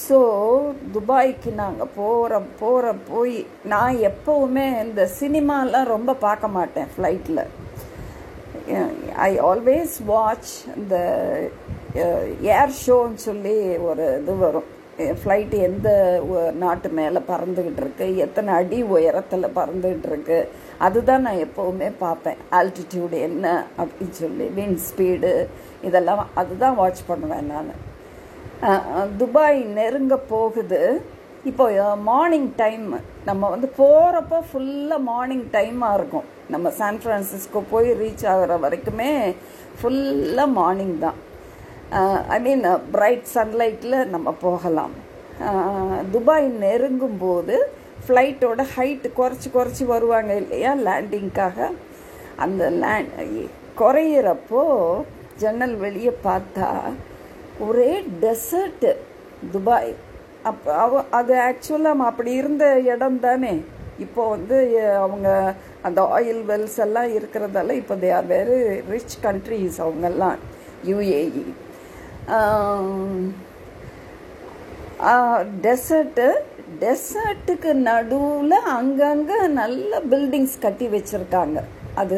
ஸோ 0.04 0.20
துபாய்க்கு 0.96 1.52
நாங்கள் 1.60 1.92
போகிற 1.98 2.40
போகிற 2.62 2.94
போய் 3.10 3.36
நான் 3.74 4.00
எப்போவுமே 4.10 4.66
இந்த 4.86 5.04
சினிமாலாம் 5.20 5.92
ரொம்ப 5.96 6.16
பார்க்க 6.26 6.56
மாட்டேன் 6.58 6.90
ஃப்ளைட்டில் 6.94 7.44
ஐ 9.28 9.32
ஆல்வேஸ் 9.50 9.96
வாட்ச் 10.12 10.54
இந்த 10.82 10.96
ஏர் 12.58 12.78
ஷோன்னு 12.84 13.22
சொல்லி 13.30 13.58
ஒரு 13.90 14.06
இது 14.22 14.36
வரும். 14.46 14.70
ஃப்ளைட்டு 14.98 15.58
எந்த 15.68 15.90
நாட்டு 16.64 16.90
மேலே 16.98 17.20
பறந்துக்கிட்டு 17.30 17.82
இருக்கு 17.84 18.08
எத்தனை 18.26 18.50
அடி 18.60 18.80
உயரத்தில் 18.96 19.56
பறந்துக்கிட்டு 19.56 20.10
இருக்கு 20.12 20.38
அதுதான் 20.88 21.26
நான் 21.26 21.42
எப்போவுமே 21.46 21.88
பார்ப்பேன். 22.04 22.42
ஆல்டிடியூடு 22.60 23.18
என்ன 23.30 23.46
அப்படின்னு 23.80 24.18
சொல்லி 24.22 24.48
வின் 24.58 24.78
ஸ்பீடு 24.88 25.32
இதெல்லாம் 25.90 26.22
அதுதான் 26.42 26.78
வாட்ச் 26.82 27.02
பண்ணுவேன் 27.08 27.50
நான். 27.54 27.74
துபாய் 29.22 29.60
நெருங்க 29.80 30.16
போகுது. 30.36 30.82
இப்போ 31.52 31.66
மார்னிங் 32.12 32.50
டைம் 32.62 32.88
நம்ம 33.30 33.50
வந்து 33.56 33.68
போகிறப்ப 33.82 34.44
ஃபுல்லாக 34.50 35.08
மார்னிங் 35.12 35.46
டைமாக 35.56 35.98
இருக்கும். 36.00 36.30
நம்ம 36.54 36.70
சான் 36.80 37.02
ஃப்ரான்சிஸ்கோ 37.04 37.62
போய் 37.74 37.90
ரீச் 38.02 38.26
ஆகிற 38.34 38.58
வரைக்குமே 38.66 39.12
ஃபுல்லாக 39.80 40.56
மார்னிங் 40.60 40.98
தான். 41.06 41.20
ஐ 42.36 42.38
மீன் 42.46 42.64
பிரைட் 42.94 43.26
சன்லைட்டில் 43.34 43.96
நம்ம 44.14 44.30
போகலாம். 44.44 44.94
துபாய் 46.14 46.48
நெருங்கும் 46.64 47.20
போது 47.24 47.56
ஃப்ளைட்டோட 48.06 48.62
ஹைட்டு 48.76 49.10
குறைச்சி 49.20 49.48
குறைச்சி 49.56 49.84
வருவாங்க 49.92 50.32
இல்லையா 50.44 50.72
லேண்டிங்க்காக 50.86 51.68
அந்த 52.46 52.64
லேண்ட் 52.84 53.14
குறையிறப்போ 53.82 54.64
ஜன்னல் 55.42 55.76
வெளியே 55.84 56.14
பார்த்தா 56.28 56.70
ஒரே 57.68 57.92
டெசர்ட்டு 58.24 58.92
துபாய். 59.54 59.94
அப்போ 60.52 60.72
அவ 60.86 61.04
அது 61.20 61.34
ஆக்சுவலாக 61.50 62.08
அப்படி 62.12 62.32
இருந்த 62.42 62.66
இடம் 62.94 63.20
தானே. 63.28 63.54
இப்போ 64.06 64.22
வந்து 64.36 64.58
அவங்க 65.04 65.28
அந்த 65.88 66.02
ஆயில் 66.16 66.44
வெல்ஸ் 66.52 66.80
எல்லாம் 66.86 67.12
இருக்கிறதால 67.18 67.76
இப்போ 67.82 67.96
they 68.04 68.10
are 68.20 68.30
very 68.34 68.58
rich 68.94 69.18
countries 69.26 69.80
அவங்கெல்லாம். 69.86 70.40
யுஏஇ 70.90 71.44
டெசர்ட்டு 75.64 76.28
டெசர்ட்டுக்கு 76.82 77.72
நடுவில் 77.88 78.58
அங்கங்கே 78.76 79.40
நல்ல 79.62 80.02
பில்டிங்ஸ் 80.12 80.56
கட்டி 80.66 80.86
வச்சுருக்காங்க. 80.94 81.60
அது 82.02 82.18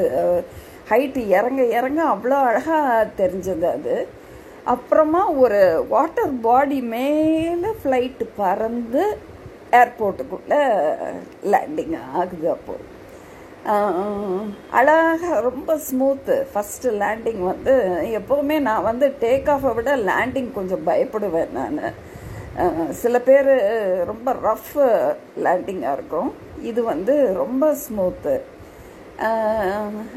ஹைட்டு 0.89 1.21
இறங்க 1.38 1.62
இறங்க 1.77 2.01
அவ்வளோ 2.13 2.38
அழகாக 2.50 3.07
தெரிஞ்சது 3.21 3.65
அது. 3.77 3.95
அப்புறமா 4.74 5.21
ஒரு 5.43 5.62
வாட்டர் 5.93 6.35
பாடி 6.45 6.79
மேலே 6.93 7.71
ஃப்ளைட்டு 7.81 8.27
பறந்து 8.41 9.03
ஏர்போர்ட்டுக்குள்ளே 9.81 10.62
லேண்டிங் 11.53 11.97
ஆகுது 12.19 12.47
அப்போது 12.55 12.93
அழகாக 14.77 15.39
ரொம்ப 15.45 15.75
ஸ்மூத்து 15.86 16.36
ஃபஸ்ட்டு 16.53 16.89
லேண்டிங் 17.01 17.39
வந்து 17.51 17.74
எப்போவுமே 18.17 18.57
நான் 18.67 18.88
வந்து 18.89 19.07
டேக் 19.24 19.48
ஆஃபை 19.53 19.72
விட 19.77 19.91
லேண்டிங் 20.10 20.50
கொஞ்சம் 20.57 20.84
பயப்படுவேன் 20.89 21.55
நான். 21.57 21.79
சில 23.01 23.19
பேர் 23.29 23.50
ரொம்ப 24.12 24.36
ரஃப் 24.48 24.75
லேண்டிங்காக 25.45 25.95
இருக்கும். 25.98 26.29
இது 26.72 26.84
வந்து 26.91 27.15
ரொம்ப 27.41 27.72
ஸ்மூத்து 27.86 28.36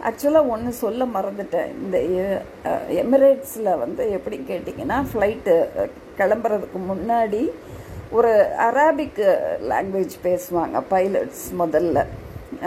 ஆக்சுவலாக 0.09 0.52
ஒன்று 0.55 0.71
சொல்ல 0.85 1.05
மறந்துட்டேன். 1.17 1.73
இந்த 1.83 1.99
எமிரேட்ஸில் 3.02 3.73
வந்து 3.85 4.05
எப்படி 4.19 4.38
கேட்டிங்கன்னா 4.52 5.00
ஃப்ளைட்டு 5.11 5.57
கிளம்புறதுக்கு 6.21 6.81
முன்னாடி 6.93 7.43
ஒரு 8.19 8.33
அராபிக் 8.69 9.25
லாங்குவேஜ் 9.73 10.17
பேசுவாங்க 10.28 10.78
பைலட்ஸ் 10.95 11.47
முதல்ல. 11.62 11.99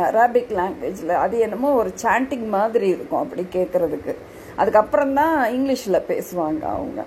அராபிக் 0.07 0.51
லாங்குவேஜில் 0.60 1.13
அது 1.24 1.36
என்னமோ 1.45 1.69
ஒரு 1.81 1.91
சாண்டிங் 2.03 2.48
மாதிரி 2.57 2.88
இருக்கும் 2.95 3.24
அப்படி 3.24 3.43
கேட்குறதுக்கு 3.57 4.13
அதுக்கப்புறம் 4.62 5.13
தான் 5.19 5.36
இங்கிலீஷில் 5.55 6.07
பேசுவாங்க 6.12 6.63
அவங்க. 6.75 7.01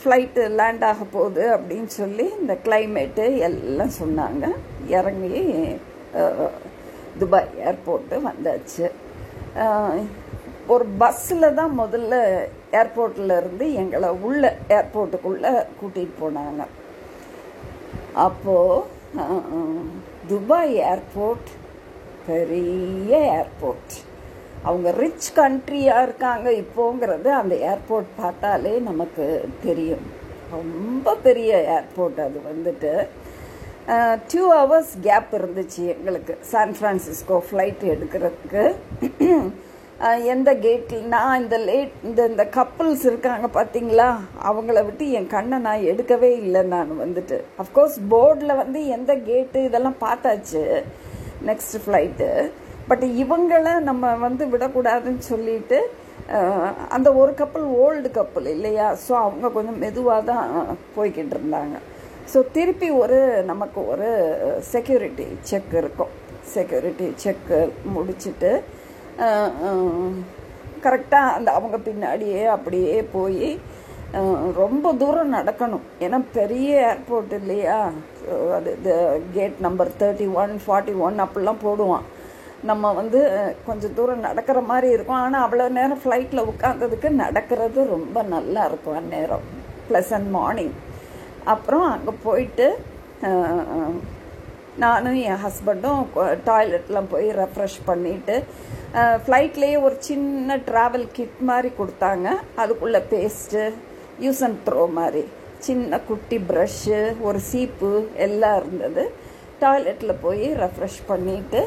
ஃப்ளைட்டு 0.00 0.42
லேண்ட் 0.58 0.84
ஆக 0.88 1.04
போகுது 1.14 1.44
அப்படின்னு 1.56 1.90
சொல்லி 2.00 2.26
இந்த 2.40 2.54
கிளைமேட்டு 2.66 3.24
எல்லாம் 3.48 3.94
சொன்னாங்க. 4.00 4.44
இறங்கி 4.98 5.42
துபாய் 7.20 7.50
ஏர்போர்ட்டு 7.68 8.16
வந்தாச்சு. 8.28 8.86
ஒரு 10.74 10.84
பஸ்ஸில் 11.00 11.56
தான் 11.60 11.72
முதல்ல 11.80 12.14
ஏர்போர்ட்டில் 12.80 13.34
இருந்து 13.40 13.66
எங்களை 13.82 14.10
உள்ள 14.28 14.42
ஏர்போர்ட்டுக்குள்ளே 14.78 15.52
கூட்டிகிட்டு 15.80 16.16
போனாங்க. 16.22 16.62
அப்போது 18.26 18.82
துபாய் 20.28 20.74
ஏர்போர்ட் 20.92 21.50
பெரிய 22.26 23.12
ஏர்போர்ட் 23.38 23.94
அவங்க 24.68 24.90
ரிச் 25.00 25.28
கண்ட்ரியாக 25.36 26.04
இருக்காங்க 26.06 26.50
இப்போங்கிறது 26.62 27.28
அந்த 27.40 27.54
ஏர்போர்ட் 27.70 28.10
பார்த்தாலே 28.16 28.72
நமக்கு 28.88 29.24
தெரியும். 29.64 30.06
ரொம்ப 30.50 31.14
பெரிய 31.26 31.52
ஏர்போர்ட் 31.76 32.20
அது 32.26 32.40
வந்துட்டு. 32.50 32.92
டூ 34.32 34.42
ஹவர்ஸ் 34.52 34.92
கேப் 35.06 35.30
இருந்துச்சு 35.32 35.82
எங்களுக்கு. 35.94 36.34
சான் 36.52 36.74
ஃப்ரான்சிஸ்கோ 36.80 37.38
ஃப்ளைட் 37.48 37.82
எடுக்கிறதுக்கு. 37.94 38.64
எந்த 40.32 40.50
கேட்டில் 40.64 41.04
நான் 41.14 41.38
இந்த 41.42 41.56
லேட் 41.68 41.92
இந்த 42.08 42.20
இந்த 42.30 42.44
கப்புல்ஸ் 42.56 43.04
இருக்காங்க 43.10 43.46
பார்த்தீங்களா 43.56 44.08
அவங்கள 44.48 44.78
விட்டு 44.86 45.04
என் 45.18 45.30
கண்ணை 45.34 45.58
நான் 45.66 45.86
எடுக்கவே 45.90 46.30
இல்லை 46.42 46.62
நான் 46.72 46.90
வந்துட்டு. 47.04 47.36
அஃப்கோர்ஸ் 47.62 47.96
போர்டில் 48.12 48.60
வந்து 48.62 48.80
எந்த 48.96 49.14
கேட்டு 49.28 49.60
இதெல்லாம் 49.68 49.98
பார்த்தாச்சு 50.06 50.62
நெக்ஸ்ட் 51.48 51.76
ஃப்ளைட்டு 51.84 52.28
பட் 52.90 53.04
இவங்கள 53.22 53.68
நம்ம 53.90 54.12
வந்து 54.26 54.46
விடக்கூடாதுன்னு 54.54 55.24
சொல்லிட்டு 55.32 55.80
அந்த 56.96 57.08
ஒரு 57.22 57.32
கப்பல் 57.40 57.66
ஓல்டு 57.84 58.10
கப்பல் 58.18 58.46
இல்லையா? 58.56 58.86
ஸோ 59.06 59.12
அவங்க 59.24 59.46
கொஞ்சம் 59.56 59.80
மெதுவாக 59.84 60.28
தான் 60.30 60.46
போய்கிட்டு 60.96 61.34
இருந்தாங்க. 61.36 61.76
ஸோ 62.32 62.38
திருப்பி 62.56 62.88
ஒரு 63.02 63.18
நமக்கு 63.50 63.80
ஒரு 63.92 64.08
செக்யூரிட்டி 64.74 65.26
செக் 65.50 65.74
இருக்கும். 65.82 66.12
செக்யூரிட்டி 66.54 67.06
செக்கு 67.24 67.58
முடிச்சுட்டு 67.94 68.52
கரெக்டாக 70.84 71.34
அந்த 71.36 71.50
அவங்க 71.58 71.76
பின்னாடியே 71.88 72.40
அப்படியே 72.56 72.96
போய் 73.16 73.48
ரொம்ப 74.62 74.86
தூரம் 75.02 75.34
நடக்கணும். 75.36 75.84
ஏன்னா 76.04 76.18
பெரிய 76.38 76.70
ஏர்போர்ட் 76.88 77.32
இல்லையா? 77.38 77.78
அது 78.56 78.70
அது 78.82 78.92
gate 79.36 79.56
number 79.66 79.90
thirty 80.02 80.26
one 80.42 80.52
forty 80.64 80.94
one 81.06 81.24
அப்படிலாம் 81.24 81.64
போடுவான். 81.66 82.04
நம்ம 82.70 82.92
வந்து 83.00 83.20
கொஞ்சம் 83.68 83.96
தூரம் 83.98 84.26
நடக்கிற 84.26 84.58
மாதிரி 84.70 84.88
இருக்கும். 84.96 85.22
ஆனால் 85.24 85.44
அவ்வளோ 85.46 85.66
நேரம் 85.78 86.02
ஃப்ளைட்டில் 86.02 86.48
உட்காந்ததுக்கு 86.50 87.10
நடக்கிறது 87.24 87.80
ரொம்ப 87.96 88.22
நல்லா 88.34 88.62
இருக்கும் 88.70 88.98
அந்நேரம். 89.00 89.46
ப்ளசன்ட் 89.88 90.30
மார்னிங் 90.36 90.74
அப்புறம் 91.54 91.86
அங்கே 91.94 92.14
போயிட்டு 92.26 92.68
நானும் 94.82 95.18
என் 95.30 95.42
ஹஸ்பண்டும் 95.44 96.00
டாய்லெட்லாம் 96.46 97.10
போய் 97.12 97.28
ரெஃப்ரெஷ் 97.40 97.76
பண்ணிவிட்டு 97.88 98.36
ஃப்ளைட்லேயே 99.24 99.76
ஒரு 99.86 99.96
சின்ன 100.08 100.56
ட்ராவல் 100.68 101.06
கிட் 101.16 101.38
மாதிரி 101.50 101.70
கொடுத்தாங்க. 101.78 102.26
அதுக்குள்ளே 102.62 103.00
பேஸ்ட்டு 103.12 103.62
யூஸ் 104.24 104.42
அண்ட் 104.46 104.58
த்ரோ 104.66 104.82
மாதிரி. 104.98 105.22
சின்ன 105.66 105.98
குட்டி 106.08 106.38
ப்ரஷ்ஷு 106.50 107.00
ஒரு 107.26 107.40
சீப்பு 107.50 107.90
எல்லாம் 108.26 108.56
இருந்தது. 108.60 109.04
டாய்லெட்டில் 109.62 110.20
போய் 110.24 110.46
ரெஃப்ரெஷ் 110.62 111.00
பண்ணிவிட்டு 111.10 111.62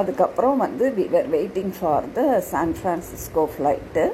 அதுக்கப்புறம் 0.00 0.58
வந்து 0.64 0.84
we 0.98 1.06
were 1.14 1.30
waiting 1.36 1.72
for 1.78 2.04
the 2.18 2.26
San 2.50 2.74
Francisco 2.80 3.44
flight 3.54 4.04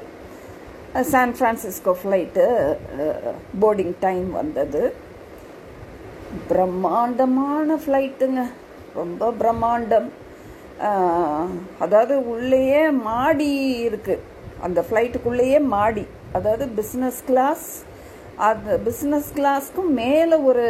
San 1.11 1.35
Francisco 1.39 1.93
flight 2.01 2.45
boarding 3.63 3.93
time 4.05 4.29
வந்தது. 4.41 4.81
பிரம்மாண்டமான 6.51 7.77
ஃப்ளைட்டுங்க 7.83 8.43
ரொம்ப 8.99 9.29
பிரம்மாண்டம். 9.41 10.07
அதாவது 11.83 12.15
உள்ளேயே 12.33 12.81
மாடி 13.07 13.51
இருக்குது 13.87 14.23
அந்த 14.65 14.79
ஃப்ளைட்டுக்குள்ளேயே 14.87 15.59
மாடி. 15.75 16.05
அதாவது 16.37 16.65
பிஸ்னஸ் 16.79 17.21
கிளாஸ் 17.29 17.67
அந்த 18.47 18.71
பிஸ்னஸ் 18.87 19.29
கிளாஸ்க்கும் 19.37 19.91
மேலே 19.99 20.35
ஒரு 20.49 20.65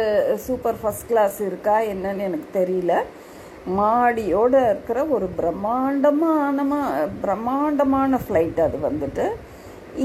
சூப்பர் 0.46 0.78
ஃபஸ்ட் 0.82 1.08
கிளாஸ் 1.10 1.38
இருக்கா 1.48 1.74
என்னன்னு 1.92 2.26
எனக்கு 2.28 2.48
தெரியல. 2.60 2.92
மாடியோட 3.78 4.54
இருக்கிற 4.72 4.98
ஒரு 5.16 5.26
பிரம்மாண்டமான 5.38 6.64
பிரம்மாண்டமான 7.24 8.20
ஃப்ளைட் 8.24 8.60
அது 8.66 8.78
வந்துட்டு. 8.88 9.26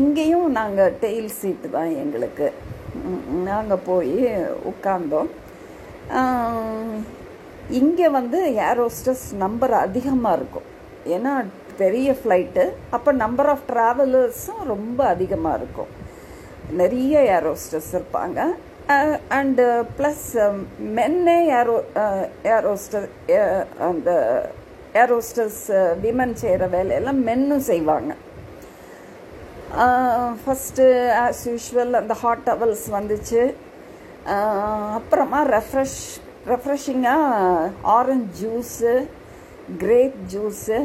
இங்கேயும் 0.01 0.49
நாங்கள் 0.59 0.95
டெயில் 1.03 1.29
சீட்டு 1.39 1.69
தான் 1.77 1.93
எங்களுக்கு. 2.03 2.49
நாங்கள் 3.49 3.85
போய் 3.89 4.17
உட்காந்தோம் 4.71 5.31
இங்கே 7.79 8.07
வந்து 8.19 8.39
ஏரோஸ்டஸ் 8.69 9.27
நம்பர் 9.43 9.75
அதிகமாக 9.85 10.37
இருக்கும். 10.39 10.67
ஏன்னா 11.15 11.33
பெரிய 11.81 12.09
ஃப்ளைட்டு 12.17 12.63
அப்போ 12.95 13.11
நம்பர் 13.23 13.49
ஆஃப் 13.53 13.63
ட்ராவலர்ஸும் 13.71 14.61
ரொம்ப 14.73 14.99
அதிகமாக 15.13 15.59
இருக்கும். 15.59 15.91
நிறைய 16.81 17.13
ஏரோஸ்டஸ் 17.37 17.89
இருப்பாங்க. 17.97 18.39
அண்டு 19.37 19.65
ப்ளஸ் 19.97 20.27
மென்னே 20.97 21.37
ஏரோ 21.59 21.75
ஏரோஸ்டர் 22.55 23.07
அந்த 23.89 24.11
ஏரோஸ்டஸ் 25.03 25.61
விமன் 26.03 26.35
செய்கிற 26.43 26.63
வேலையெல்லாம் 26.77 27.21
மென்னும் 27.29 27.67
செய்வாங்க. 27.71 28.11
ஃபஸ்ட்டு 30.41 30.85
ஆஸ் 31.25 31.43
யூஷுவல் 31.51 31.99
அந்த 32.01 32.15
ஹாட் 32.23 32.43
டவல்ஸ் 32.49 32.87
வந்துச்சு. 32.97 33.43
அப்புறமா 34.25 35.39
ரெஃப்ரெஷ் 35.55 35.99
ரெஃப்ரெஷிங்காக 36.51 37.69
ஆரஞ்ச் 37.95 38.29
ஜூஸு 38.41 38.91
கிரேப் 39.81 40.17
ஜூஸு 40.33 40.77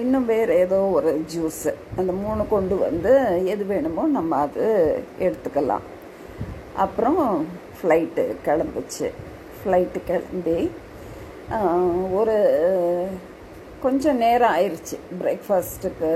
இன்னும் 0.00 0.26
வேறு 0.32 0.52
ஏதோ 0.64 0.78
ஒரு 0.96 1.10
ஜூஸு 1.34 1.70
அந்த 1.98 2.12
மூணு 2.24 2.42
கொண்டு 2.48 2.74
வந்து 2.78 3.12
எது 3.52 3.64
வேணுமோ 3.72 4.02
நம்ம 4.16 4.38
அது 4.46 4.66
எடுத்துக்கலாம். 5.26 5.86
அப்புறம் 6.84 7.22
ஃப்ளைட்டு 7.78 8.24
கிளம்புச்சு. 8.46 9.08
ஃப்ளைட்டு 9.58 10.00
கிளம்பி 10.10 10.58
ஒரு 12.20 12.36
கொஞ்சம் 13.84 14.20
நேரம் 14.24 14.54
ஆயிடுச்சு 14.56 14.98
பிரேக்ஃபாஸ்ட்டுக்கு 15.22 16.10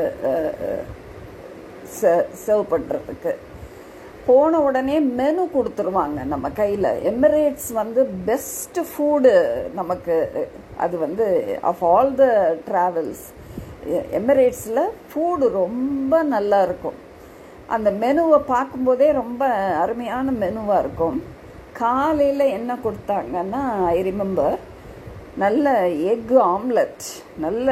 சர்வ் 2.45 2.71
பண்ணுறதுக்கு 2.75 3.33
போன 4.27 4.59
உடனே 4.67 4.97
மெனு 5.19 5.45
கொடுத்துருவாங்க. 5.55 6.19
நம்ம 6.33 6.47
கையில் 6.59 6.89
எமிரேட்ஸ் 7.11 7.71
வந்து 7.81 8.01
பெஸ்ட்டு 8.29 8.83
ஃபுட்டு 8.91 9.33
நமக்கு 9.79 10.17
அது 10.85 10.97
வந்து 11.05 11.27
ஆஃப் 11.71 11.83
ஆல் 11.93 12.13
த 12.21 12.27
ட்ராவல்ஸ் 12.69 13.25
எமிரேட்ஸில் 14.19 14.83
ஃபுடு 15.09 15.47
ரொம்ப 15.61 16.23
நல்லா 16.35 16.61
இருக்கும். 16.69 16.99
அந்த 17.75 17.89
மெனுவை 18.05 18.39
பார்க்கும்போதே 18.53 19.09
ரொம்ப 19.23 19.43
அருமையான 19.85 20.31
மெனுவாக 20.45 20.83
இருக்கும். 20.85 21.19
காலையில் 21.83 22.53
என்ன 22.59 22.79
கொடுத்தாங்கன்னா 22.87 23.63
ஐ 23.95 23.99
ரிமெம்பர் 24.11 24.57
நல்ல 25.45 25.67
எக் 26.13 26.33
ஆம்லெட் 26.55 27.05
நல்ல 27.45 27.69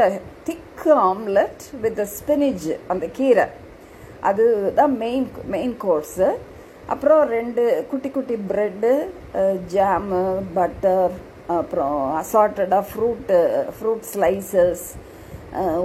திக்கு 0.47 0.93
ஆம்லெட் 1.09 1.65
வித் 1.83 2.01
ஸ்பினிஜ் 2.17 2.69
அந்த 2.93 3.07
கீரை. 3.19 3.47
அதுதான் 4.29 4.95
மெயின் 5.03 5.27
மெயின் 5.55 5.75
கோர்ஸு 5.85 6.29
அப்புறம் 6.93 7.23
ரெண்டு 7.37 7.63
குட்டி 7.91 8.09
குட்டி 8.11 8.37
ப்ரெட்டு 8.51 8.91
ஜாமு 9.75 10.23
பட்டர் 10.57 11.13
அப்புறம் 11.59 12.01
அசார்ட்டடாக 12.21 12.85
ஃப்ரூட்டு 12.91 13.39
ஃப்ரூட் 13.77 14.05
ஸ்லைசஸ் 14.13 14.85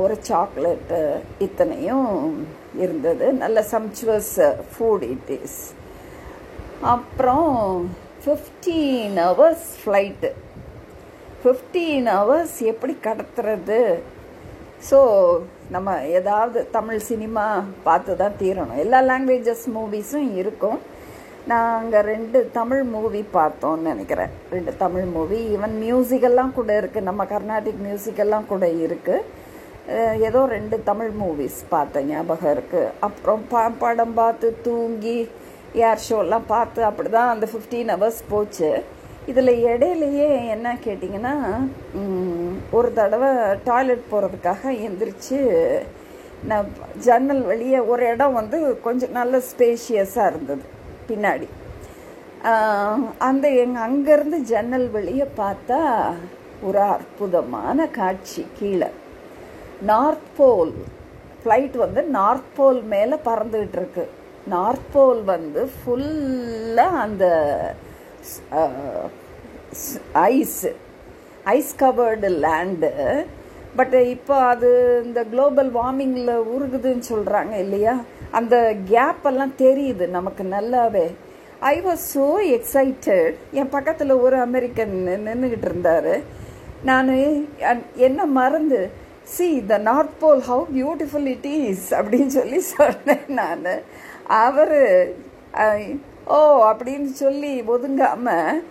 ஒரு 0.03 0.15
சாக்லேட்டு 0.29 0.99
இத்தனையும் 1.45 2.09
இருந்தது. 2.83 3.27
நல்ல 3.43 3.59
சம்ச்சுவஸ் 3.73 4.33
ஃபுட் 4.71 5.05
இட் 5.13 5.31
இஸ் 5.37 5.59
அப்புறம் 6.93 7.55
fifteen 8.25 9.17
hours 9.27 9.69
flight 9.81 10.31
fifteen 11.43 12.07
hours 12.17 12.57
எப்படி 12.73 12.95
கடத்துறது? 13.07 13.81
ஸோ 14.89 14.99
நம்ம 15.73 15.93
ஏதாவது 16.17 16.59
தமிழ் 16.75 16.99
சினிமா 17.07 17.43
பார்த்து 17.85 18.11
தான் 18.19 18.35
தீரணும். 18.41 18.81
எல்லா 18.83 18.99
லாங்குவேஜஸ் 19.11 19.63
மூவிஸும் 19.75 20.27
இருக்கும். 20.41 20.79
நாங்கள் 21.51 22.05
ரெண்டு 22.11 22.39
தமிழ் 22.57 22.83
மூவி 22.93 23.21
பார்த்தோம்னு 23.37 23.89
நினைக்கிறேன். 23.91 24.31
ரெண்டு 24.55 24.71
தமிழ் 24.83 25.07
மூவி 25.15 25.39
ஈவன் 25.55 25.75
மியூசிக்கெல்லாம் 25.83 26.53
கூட 26.59 26.71
இருக்குது 26.81 27.07
நம்ம 27.09 27.25
கர்நாடிக் 27.33 27.81
மியூசிக்கெல்லாம் 27.87 28.47
கூட 28.51 28.67
இருக்குது 28.85 29.43
ஏதோ 30.27 30.39
ரெண்டு 30.55 30.75
தமிழ் 30.89 31.11
மூவிஸ் 31.21 31.59
பார்த்தேன். 31.73 32.07
ஞாபகம் 32.11 32.53
இருக்குது 32.55 32.91
அப்புறம் 33.07 33.41
பா 33.51 33.63
படம் 33.83 34.15
பார்த்து 34.19 34.47
தூங்கி 34.67 35.17
ஏர் 35.87 36.03
ஷோலாம் 36.07 36.47
பார்த்து 36.53 36.81
அப்படி 36.89 37.09
தான் 37.17 37.31
அந்த 37.33 37.45
ஃபிஃப்டீன் 37.51 37.91
ஹவர்ஸ் 37.93 38.21
போச்சு. 38.31 38.71
இதில் 39.31 39.51
இடையிலையே 39.69 40.29
என்ன 40.55 40.67
கேட்டிங்கன்னா 40.85 41.33
ஒரு 42.77 42.89
தடவை 42.99 43.29
டாய்லெட் 43.69 44.09
போகிறதுக்காக 44.11 44.73
எந்திரிச்சு 44.87 45.39
நான் 46.49 46.67
ஜன்னல் 47.05 47.43
வழியே 47.49 47.79
ஒரு 47.91 48.03
இடம் 48.13 48.37
வந்து 48.39 48.57
கொஞ்சம் 48.87 49.15
நல்ல 49.19 49.35
ஸ்பேஷியஸாக 49.49 50.29
இருந்தது 50.31 50.65
பின்னாடி. 51.09 51.47
அந்த 53.27 53.45
எங்கள் 53.63 53.85
அங்கேருந்து 53.87 54.39
ஜன்னல் 54.51 54.87
வழியை 54.95 55.27
பார்த்தா 55.39 55.79
ஒரு 56.67 56.79
அற்புதமான 56.95 57.87
காட்சி 57.97 58.43
கீழே. 58.59 58.89
நார்த் 59.91 60.29
போல் 60.37 60.73
ஃப்ளைட் 61.39 61.75
வந்து 61.85 62.01
நார்த் 62.17 62.53
போல் 62.57 62.79
மேலே 62.93 63.17
பறந்துகிட்டு 63.25 63.79
இருக்கு. 63.81 64.05
நார்த் 64.53 64.87
போல் 64.93 65.21
வந்து 65.33 65.61
ஃபுல்லாக 65.77 67.01
அந்த 67.05 67.25
ice 70.29 70.59
ice 71.55 71.73
covered 71.83 72.29
land 72.45 72.91
but 73.79 73.95
இப்போ 74.15 74.35
அது 74.51 74.69
இந்த 75.05 75.21
குளோபல் 75.31 75.69
வார்மிங்கில் 75.77 76.33
உருகுதுன்னு 76.55 77.03
சொல்கிறாங்க 77.13 77.53
இல்லையா? 77.65 77.95
அந்த 78.39 78.55
கேப்பெல்லாம் 78.91 79.53
தெரியுது 79.63 80.05
நமக்கு 80.17 80.43
நல்லாவே. 80.55 81.05
ஐ 81.73 81.75
வாஸ் 81.87 82.05
ஸோ 82.15 82.27
எக்ஸைட்டட் 82.57 83.35
என் 83.59 83.73
பக்கத்தில் 83.75 84.21
ஒரு 84.25 84.37
அமெரிக்கன் 84.47 84.95
நின்றுக்கிட்டு 85.27 85.67
இருந்தார். 85.71 86.13
நான் 86.89 87.11
என்ன 88.07 88.25
மறந்து 88.39 88.79
see 89.35 89.47
the 89.71 89.77
North 89.89 90.17
Pole 90.23 90.41
how 90.49 90.65
beautiful 90.77 91.29
it 91.35 91.47
is 91.59 91.87
அப்படின்னு 91.99 92.33
சொல்லி 92.39 92.59
சொன்னேன் 92.73 93.29
நான். 93.41 93.69
அவர் 94.43 94.75
ஓ 96.27 96.37
அப்படின்னு 96.69 97.11
சொல்லி 97.23 97.61
ஒதுங்காமல் 97.61 98.61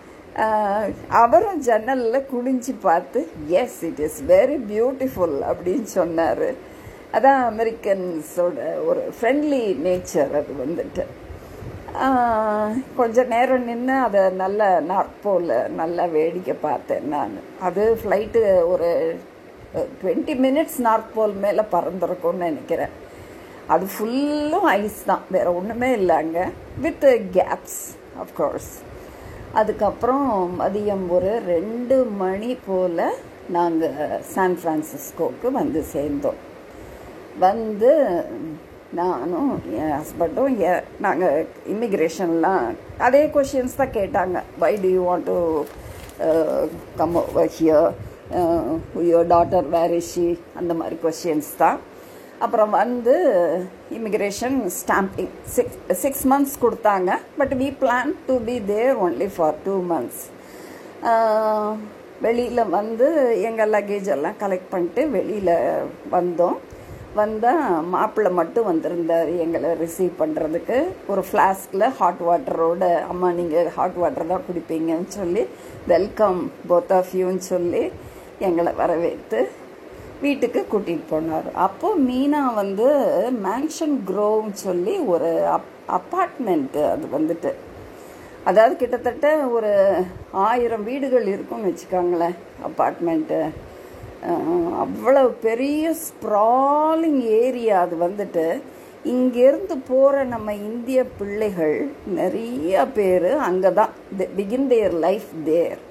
அவரும் 1.07 1.59
ஜன்னலில் 1.67 2.25
குடிஞ்சு 2.31 2.73
பார்த்து 2.81 3.19
yes 3.47 3.83
it 3.83 3.99
is 3.99 4.21
very 4.27 4.57
beautiful 4.71 5.37
அப்படின்னு 5.51 5.83
சொன்னார். 5.83 6.47
அதான் 7.13 7.43
அமெரிக்கன்ஸோட 7.51 8.57
ஒரு 8.85 9.13
ஃப்ரெண்ட்லி 9.17 9.61
நேச்சர் 9.85 10.33
அது 10.39 10.55
வந்துட்டு. 10.63 11.05
கொஞ்ச 12.95 13.23
நேரம் 13.23 13.65
நின்று 13.65 13.95
அதை 14.07 14.21
நல்ல 14.43 14.79
நார்த் 14.79 15.27
நல்லா 15.81 16.05
வேடிக்கை 16.05 16.55
பார்த்தேன் 16.61 17.07
நான். 17.07 17.37
அது 17.61 17.97
ஃப்ளைட்டு 18.01 18.43
ஒரு 18.67 18.89
டுவெண்ட்டி 19.75 20.35
மினிட்ஸ் 20.45 20.79
நார்த் 20.87 21.13
போல் 21.15 21.33
மேலே 21.45 21.63
பறந்துருக்கும்னு 21.71 22.45
நினைக்கிறேன். 22.49 22.93
அது 23.73 23.85
ஃபுல்லும் 23.93 24.67
ஐஸ் 24.79 24.99
தான். 25.09 25.23
வேறு 25.35 25.51
ஒன்றுமே 25.59 25.89
இல்லைங்க 25.99 26.39
வித் 26.83 27.05
கேப்ஸ் 27.37 27.79
அஃப்கோர்ஸ் 28.23 28.71
அதுக்கப்புறம் 29.59 30.27
மதியம் 30.61 31.05
ஒரு 31.15 31.31
ரெண்டு 31.53 31.97
மணி 32.21 32.51
போல் 32.67 33.01
நாங்கள் 33.55 34.19
சான் 34.33 34.57
ஃப்ரான்சிஸ்கோவுக்கு 34.61 35.47
வந்து 35.59 35.81
சேர்ந்தோம். 35.93 36.39
வந்து 37.45 37.91
நானும் 38.99 39.53
என் 39.77 39.93
ஹஸ்பண்டும் 39.97 40.53
எ 40.67 40.73
நாங்கள் 41.05 41.47
இமிக்ரேஷன்லாம் 41.73 42.65
அதே 43.05 43.23
கொஷின்ஸ் 43.35 43.79
தான் 43.81 43.95
கேட்டாங்க. 43.97 44.37
Why 44.61 44.71
do 44.83 44.89
you 44.95 45.01
want 45.09 45.27
to 45.31 45.37
come 46.99 47.17
here 47.57 47.89
your 49.09 49.29
daughter 49.33 49.67
where 49.75 49.95
is she 50.01 50.29
அந்த 50.59 50.71
மாதிரி 50.81 50.97
கொஷின்ஸ் 51.05 51.51
தான். 51.63 51.79
அப்புறம் 52.41 52.69
வந்து 52.69 53.15
immigration 53.91 54.69
stamping 54.79 55.33
six 55.45 55.77
six 55.93 56.25
months 56.27 56.61
கொடுத்தாங்க 56.61 57.11
but 57.37 57.53
we 57.53 57.69
plan 57.81 58.11
to 58.27 58.39
be 58.39 58.59
there 58.65 58.95
only 58.97 59.29
for 59.37 59.55
two 59.65 59.75
months 59.83 60.23
வெளியில் 62.21 62.69
வந்து 62.69 63.07
எங்கள் 63.41 63.69
லக்கேஜ் 63.69 64.07
எல்லாம் 64.07 64.39
கலெக்ட் 64.39 64.69
பண்ணிட்டு 64.69 65.09
வெளியில் 65.09 65.55
வந்தோம். 66.11 66.57
வந்தால் 67.13 67.83
மாப்பிள்ளை 67.83 68.31
மட்டும் 68.31 68.65
வந்திருந்தார் 68.65 69.29
எங்களை 69.35 69.69
ரிசீவ் 69.73 70.13
பண்ணுறதுக்கு 70.19 70.77
ஒரு 71.07 71.21
ஃப்ளாஸ்கில் 71.31 71.93
ஹாட் 71.99 72.21
வாட்டரோட 72.21 73.03
அம்மா 73.07 73.31
நீங்கள் 73.31 73.69
ஹாட் 73.69 73.95
வாட்டர் 73.95 74.27
தான் 74.27 74.45
குடிப்பீங்கன்னு 74.49 75.07
சொல்லி 75.07 75.43
வெல்கம் 75.87 76.51
போத் 76.67 76.91
ஆஃப் 76.91 77.13
யூன்னு 77.15 77.37
சொல்லி 77.37 77.91
எங்களை 78.39 78.73
வரவேற்று 78.73 79.39
வீட்டுக்கு 80.25 80.61
கூட்டிகிட்டு 80.71 81.05
போனார். 81.13 81.47
அப்போது 81.65 82.01
மீனா 82.09 82.41
வந்து 82.61 82.87
மேன்ஷன் 83.45 83.95
க்ரோவ்னு 84.09 84.57
சொல்லி 84.67 84.95
ஒரு 85.13 85.31
அப் 85.55 85.71
அப்பார்ட்மெண்ட்டு 85.97 86.81
அது 86.93 87.05
வந்துட்டு. 87.17 87.51
அதாவது 88.49 88.73
கிட்டத்தட்ட 88.81 89.27
ஒரு 89.55 89.71
ஆயிரம் 90.47 90.85
வீடுகள் 90.89 91.27
இருக்கும்னு 91.33 91.69
வச்சுக்கோங்களேன் 91.69 92.37
அப்பார்ட்மெண்ட்டு 92.69 93.39
அவ்வளோ 94.83 95.23
பெரிய 95.47 95.83
ஸ்ப்ராலிங் 96.05 97.21
ஏரியா 97.41 97.75
அது 97.85 97.95
வந்துட்டு. 98.05 98.45
இங்கேருந்து 99.13 99.75
போகிற 99.89 100.23
நம்ம 100.35 100.53
இந்திய 100.69 100.99
பிள்ளைகள் 101.17 101.75
நிறைய 102.19 102.85
பேர் 102.95 103.27
அங்கே 103.47 103.71
தான் 103.79 103.91
பிகின் 104.37 104.69
தேர் 104.71 104.95
லைஃப் 105.05 105.29
தேர் 105.49 105.81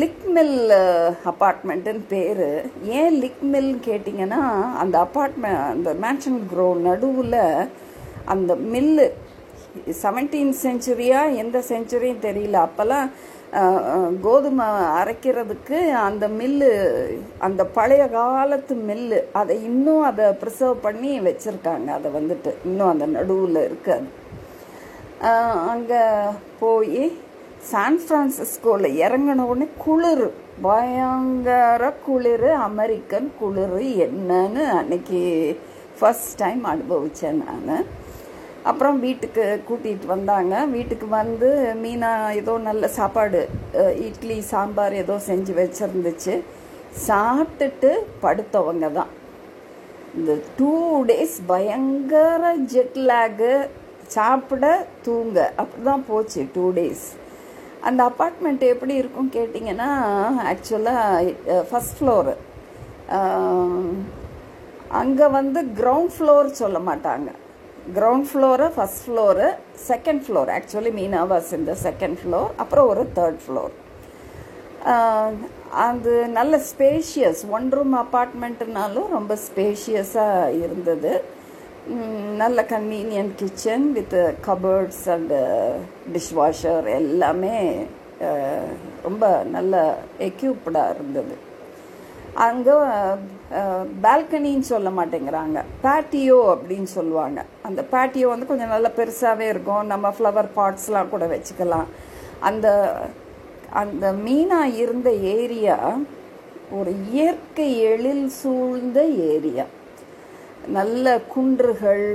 லிக்மில் 0.00 0.54
அப்பார்ட்மெண்ட்டுன்னு 1.30 2.04
பேர். 2.12 2.48
ஏன் 2.98 3.16
லிக்மில்னு 3.24 3.78
கேட்டிங்கன்னா 3.88 4.42
அந்த 4.82 4.96
அப்பார்ட்மெண்ட் 5.06 5.62
அந்த 5.72 5.90
மேன்ஷன் 6.04 6.40
க்ரோ 6.52 6.68
நடுவில் 6.86 7.42
அந்த 8.32 8.52
மில்லு 8.74 9.06
செவன்டீன் 10.02 10.52
செஞ்சுரியாக 10.62 11.34
எந்த 11.42 11.58
செஞ்சுரியும் 11.72 12.24
தெரியல. 12.28 12.56
அப்போல்லாம் 12.66 13.08
கோதுமை 14.24 14.68
அரைக்கிறதுக்கு 15.00 15.78
அந்த 16.06 16.24
மில்லு 16.38 16.70
அந்த 17.46 17.64
பழைய 17.76 18.04
காலத்து 18.16 18.74
மில்லு 18.88 19.18
அதை 19.40 19.56
இன்னும் 19.68 20.02
அதை 20.10 20.26
ப்ரிசர்வ் 20.42 20.84
பண்ணி 20.86 21.12
வச்சுருக்காங்க. 21.28 21.88
அதை 21.98 22.10
வந்துட்டு 22.18 22.52
இன்னும் 22.64 22.92
அந்த 22.94 23.06
நடுவில் 23.16 23.60
இருக்காது 23.68 24.08
அங்கே 25.74 26.02
போய் 26.62 27.04
சான் 27.68 27.96
ஃப்ரான்சிஸ்கோவில் 28.02 28.96
இறங்கின 29.04 29.44
உடனே 29.50 29.66
குளிர். 29.84 30.26
பயங்கர 30.66 31.82
குளிர் 32.06 32.50
அமெரிக்கன் 32.66 33.26
குளிர் 33.38 33.78
என்னன்னு 34.06 34.62
அன்னைக்கு 34.78 35.20
ஃபஸ்ட் 35.98 36.36
டைம் 36.42 36.62
அனுபவித்தேன் 36.72 37.40
நான். 37.46 37.86
அப்புறம் 38.70 38.96
வீட்டுக்கு 39.06 39.44
கூட்டிகிட்டு 39.68 40.06
வந்தாங்க. 40.14 40.54
வீட்டுக்கு 40.76 41.08
வந்து 41.16 41.50
மீனா 41.82 42.12
ஏதோ 42.40 42.54
நல்ல 42.68 42.88
சாப்பாடு 42.98 43.40
இட்லி 44.06 44.38
சாம்பார் 44.52 44.96
ஏதோ 45.02 45.16
செஞ்சு 45.28 45.52
வச்சுருந்துச்சு. 45.60 46.36
சாப்பிட்டுட்டு 47.08 47.92
படுத்தவங்க 48.24 48.86
தான். 49.00 49.12
இந்த 50.18 50.32
டூ 50.58 50.72
டேஸ் 51.10 51.38
பயங்கர 51.52 52.54
ஜெட் 52.74 52.98
லேகு 53.10 53.54
சாப்பிட 54.16 54.66
தூங்க. 55.06 55.38
அப்படி 55.62 55.84
தான் 55.92 56.08
போச்சு 56.10 56.42
டூ 56.56 56.66
டேஸ் 56.80 57.06
அந்த 57.88 58.00
அப்பார்ட்மெண்ட் 58.10 58.62
எப்படி 58.74 58.94
இருக்கும் 59.00 59.32
கேட்டிங்கன்னா 59.38 59.88
ஆக்சுவலாக 60.52 61.64
ஃபஸ்ட் 61.70 61.96
ஃப்ளோரு 61.98 62.34
அங்கே 65.00 65.26
வந்து 65.38 65.60
கிரவுண்ட் 65.80 66.14
ஃப்ளோர் 66.16 66.48
சொல்ல 66.60 66.78
மாட்டாங்க. 66.88 67.28
Ground 67.96 68.28
floor 68.30 68.66
first 68.74 69.02
floor 69.04 69.46
second 69.88 70.22
floor 70.26 70.50
actually 70.58 70.92
Meena 70.98 71.20
was 71.32 71.50
இந்த 71.58 71.72
செகண்ட் 71.86 72.18
ஃப்ளோர் 72.20 72.50
அப்புறம் 72.62 72.88
ஒரு 72.92 73.02
தேர்ட் 73.18 73.40
ஃப்ளோர் 73.44 73.74
அது 75.86 76.12
நல்ல 76.38 76.54
ஸ்பேஷியஸ் 76.70 77.40
ஒன் 77.56 77.68
ரூம் 77.76 77.94
அப்பார்ட்மெண்ட்டுனாலும் 78.02 79.08
ரொம்ப 79.16 79.32
ஸ்பேஷியஸாக 79.46 80.52
இருந்தது. 80.64 81.12
நல்ல 82.42 82.58
convenient 82.70 83.34
kitchen 83.40 83.84
with 83.96 84.14
cupboards 84.46 85.04
and 85.14 85.38
dishwasher 86.14 86.86
எல்லாமே 87.00 87.56
ரொம்ப 89.06 89.26
நல்ல 89.56 89.74
எக்யூப்டாக 90.28 90.94
இருந்தது. 90.94 91.34
அங்கே 92.46 92.74
பால்கனின்னு 94.06 94.66
சொல்ல 94.72 94.88
மாட்டேங்கிறாங்க. 94.98 95.58
பேட்டியோ 95.84 96.38
அப்படின்னு 96.54 96.90
சொல்லுவாங்க. 96.96 97.38
அந்த 97.68 97.80
பேட்டியோ 97.92 98.28
வந்து 98.32 98.50
கொஞ்சம் 98.50 98.74
நல்ல 98.74 98.90
பெருசாகவே 98.98 99.46
இருக்கும். 99.54 99.86
நம்ம 99.92 100.14
ஃப்ளவர் 100.16 100.50
பாட்ஸ்லாம் 100.58 101.12
கூட 101.14 101.26
வச்சுக்கலாம். 101.34 101.88
அந்த 102.48 102.66
அந்த 103.82 104.06
மீனாக 104.26 104.76
இருந்த 104.82 105.08
ஏரியா 105.12 105.78
ஒரு 106.78 106.92
இயற்கை 107.12 107.70
எழில் 107.92 108.28
சூழ்ந்த 108.42 109.00
ஏரியா 109.32 109.64
நல்ல 110.74 111.06
குன்றுகள் 111.32 112.06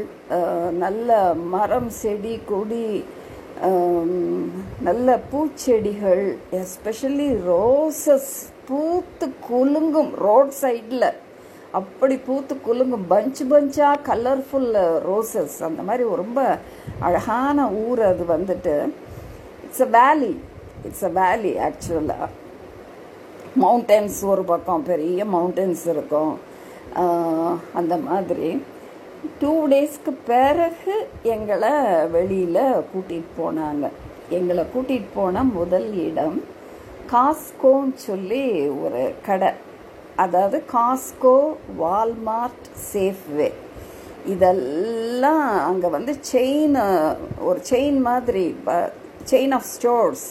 நல்ல 0.84 1.10
மரம் 1.54 1.90
செடி 2.02 2.34
கொடி 2.50 2.86
நல்ல 4.88 5.18
பூச்செடிகள் 5.32 6.24
எஸ்பெஷலி 6.60 7.28
ரோசஸ் 7.50 8.34
பூத்து 8.68 9.28
குலுங்கும் 9.48 10.12
ரோட் 10.26 10.54
சைடில் 10.62 11.08
அப்படி 11.80 12.16
பூத்து 12.28 12.54
குலுங்கும் 12.68 13.08
பஞ்ச் 13.14 13.42
பஞ்சாக 13.52 14.04
கலர்ஃபுல் 14.10 14.72
ரோசஸ் 15.10 15.58
அந்த 15.70 15.82
மாதிரி 15.90 16.04
ரொம்ப 16.24 16.42
அழகான 17.08 17.68
ஊர் 17.84 18.02
அது 18.12 18.24
வந்துட்டு. 18.36 18.76
இட்ஸ் 19.66 19.84
அ 19.88 19.90
வேலி 20.00 20.34
இட்ஸ் 20.88 21.08
அ 21.10 21.14
வேலி 21.22 21.54
ஆக்சுவலாக 21.68 22.30
மவுண்டன்ஸ் 23.64 24.20
ஒரு 24.32 24.44
பக்கம் 24.54 24.88
பெரிய 24.92 25.26
மவுண்டன்ஸ் 25.36 25.86
இருக்கும். 25.94 26.34
அந்த 27.80 27.96
மாதிரி. 28.08 28.50
டூ 29.40 29.52
டேஸ்க்கு 29.72 30.12
பிறகு 30.26 30.94
எங்களை 31.34 31.74
வெளியில் 32.16 32.64
கூட்டிகிட்டு 32.92 33.32
போனாங்க. 33.42 33.86
எங்களை 34.38 34.64
கூட்டிகிட்டு 34.74 35.10
போன 35.14 35.44
முதல் 35.44 35.90
இடம் 36.08 36.38
காஸ்கோன்னு 37.12 37.96
சொல்லி 38.10 38.46
ஒரு 38.84 39.02
கடை. 39.28 39.52
அதாவது 40.16 40.58
காஸ்கோ 40.74 41.36
வால்மார்ட் 41.82 42.68
சேஃப்வே. 42.94 43.50
இதெல்லாம் 44.34 45.46
அங்கே 45.68 45.88
வந்து 45.98 46.16
செயின் 46.32 46.78
ஒரு 47.50 47.60
செயின் 47.70 48.00
மாதிரி 48.10 48.46
chain 49.32 49.54
of 49.58 49.70
stores 49.76 50.28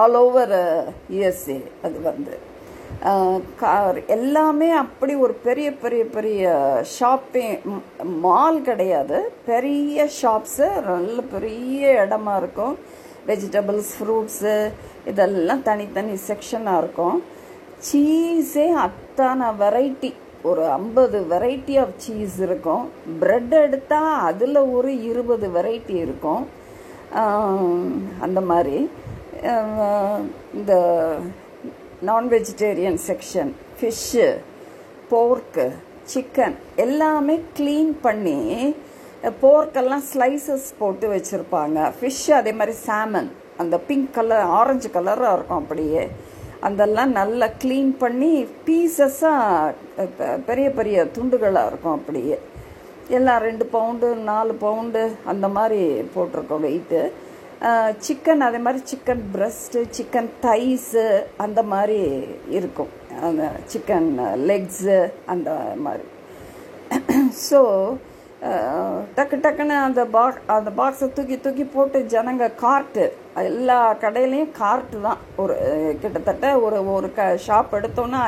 all 0.00 0.14
over 0.14 0.56
USA 1.16 1.60
அது 1.82 2.00
வந்து. 2.08 2.34
எல்லாமே 4.06 4.70
அப்படி 4.70 5.14
ஒரு 5.14 5.32
பெரிய 5.32 5.72
பெரிய 5.72 6.04
பெரிய 6.04 6.42
ஷாப்பிங் 6.82 7.56
மால் 8.20 8.62
கிடையாது. 8.62 9.32
பெரிய 9.46 10.08
ஷாப்ஸு 10.22 10.66
நல்ல 10.82 11.20
பெரிய 11.20 12.06
இடமா 12.06 12.36
இருக்கும். 12.36 12.78
வெஜிடபிள்ஸ் 13.26 13.92
ஃப்ரூட்ஸு 13.98 14.70
இதெல்லாம் 15.06 15.62
தனித்தனி 15.62 16.16
செக்ஷனாக 16.26 16.78
இருக்கும். 16.78 17.22
சீஸே 17.92 18.66
அத்தான 18.86 19.50
வெரைட்டி 19.60 20.12
ஒரு 20.42 20.64
ஐம்பது 20.66 21.18
வெரைட்டி 21.30 21.80
ஆஃப் 21.80 21.96
சீஸ் 21.96 22.40
இருக்கும். 22.40 22.90
ப்ரெட் 23.20 23.54
எடுத்தால் 23.62 24.20
அதில் 24.30 24.56
ஒரு 24.56 25.02
இருபது 25.02 25.48
வெரைட்டி 25.48 25.94
இருக்கும். 25.94 26.46
அந்த 28.20 28.40
மாதிரி. 28.50 28.90
இந்த 30.54 30.72
non 32.08 32.26
vegetarian 32.32 32.96
section 33.08 33.50
fish 33.78 34.26
pork 35.10 35.66
chicken 36.12 36.56
எல்லாமே 36.84 37.36
க்ளீன் 37.58 37.92
பண்ணி 38.06 38.38
போர்க்கெல்லாம் 39.42 40.04
ஸ்லைசஸ் 40.12 40.66
போட்டு 40.80 41.06
வச்சுருப்பாங்க. 41.14 41.78
ஃபிஷ் 41.98 42.24
அதே 42.38 42.52
மாதிரி 42.60 42.74
சாமன் 42.86 43.28
அந்த 43.62 43.78
பிங்க் 43.88 44.10
கலர் 44.16 44.50
ஆரஞ்சு 44.60 44.88
கலராக 44.96 45.36
இருக்கும் 45.36 45.60
அப்படியே. 45.62 46.02
அதெல்லாம் 46.68 47.12
நல்லா 47.20 47.48
க்ளீன் 47.64 47.92
பண்ணி 48.02 48.32
பீசஸாக 48.66 50.40
பெரிய 50.48 50.68
பெரிய 50.78 51.04
துண்டுகளாக 51.16 51.70
இருக்கும் 51.70 51.96
அப்படியே. 51.98 52.38
எல்லாம் 53.18 53.42
ரெண்டு 53.48 53.64
பவுண்டு 53.76 54.08
நாலு 54.30 54.54
பவுண்டு 54.64 55.02
அந்த 55.32 55.46
மாதிரி 55.58 55.82
போட்டிருக்கோம் 56.14 56.64
வெயிட்டு 56.68 57.02
சிக்கன் 58.06 58.44
அதே 58.46 58.58
மாதிரி 58.58 58.80
சிக்கன் 58.90 59.24
பிரஸ்ட்டு 59.34 59.80
சிக்கன் 59.96 60.30
தைஸு 60.44 61.04
அந்த 61.44 61.60
மாதிரி 61.72 61.98
இருக்கும். 62.58 62.92
அந்த 63.26 63.42
சிக்கன் 63.72 64.08
லெக்ஸு 64.50 64.96
அந்த 65.34 65.50
மாதிரி. 65.84 66.06
ஸோ 67.48 67.60
டக்கு 69.16 69.36
டக்குன்னு 69.42 69.74
அந்த 69.86 70.02
பாக் 70.14 70.38
அந்த 70.54 70.70
பாக்ஸை 70.78 71.06
தூக்கி 71.16 71.36
தூக்கி 71.40 71.64
போட்டு 71.74 71.98
ஜனங்க 72.14 72.46
கார்ட்டு 72.62 73.04
எல்லா 73.50 73.76
கடையிலையும் 74.04 74.52
கார்ட்டு 74.60 74.96
தான். 75.06 75.20
ஒரு 75.42 75.54
கிட்டத்தட்ட 76.02 76.46
ஒரு 76.64 76.78
ஒரு 76.96 77.10
க 77.18 77.28
ஷாப் 77.46 77.76
எடுத்தோன்னா 77.78 78.22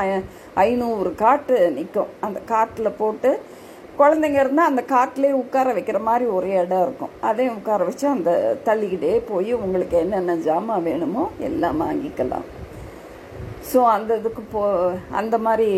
ஐநூறு 0.65 1.11
கார்ட்டு 1.23 1.57
நிற்கும் 1.77 2.13
அந்த 2.27 2.39
கார்ட்டில் 2.53 2.97
போட்டு 3.01 3.31
குழந்தைங்க 3.99 4.39
இருந்தால் 4.43 4.69
அந்த 4.71 4.81
காட்டிலே 4.93 5.31
உட்கார 5.41 5.73
வைக்கிற 5.77 5.99
மாதிரி 6.07 6.25
ஒரு 6.37 6.47
இடம் 6.61 6.83
இருக்கும். 6.85 7.13
அதையும் 7.29 7.57
உட்கார 7.59 7.85
வச்சு 7.89 8.05
அந்த 8.15 8.31
தள்ளிக்கிட்டே 8.67 9.11
போய் 9.29 9.51
உங்களுக்கு 9.65 9.95
என்னென்ன 10.03 10.35
ஜாமான் 10.47 10.85
வேணுமோ 10.87 11.23
எல்லாம் 11.47 11.81
வாங்கிக்கலாம். 11.85 12.47
ஸோ 13.69 13.79
அந்த 13.95 14.11
இதுக்கு 14.19 14.41
போ 14.53 14.63
அந்த 15.19 15.35
மாதிரி 15.45 15.69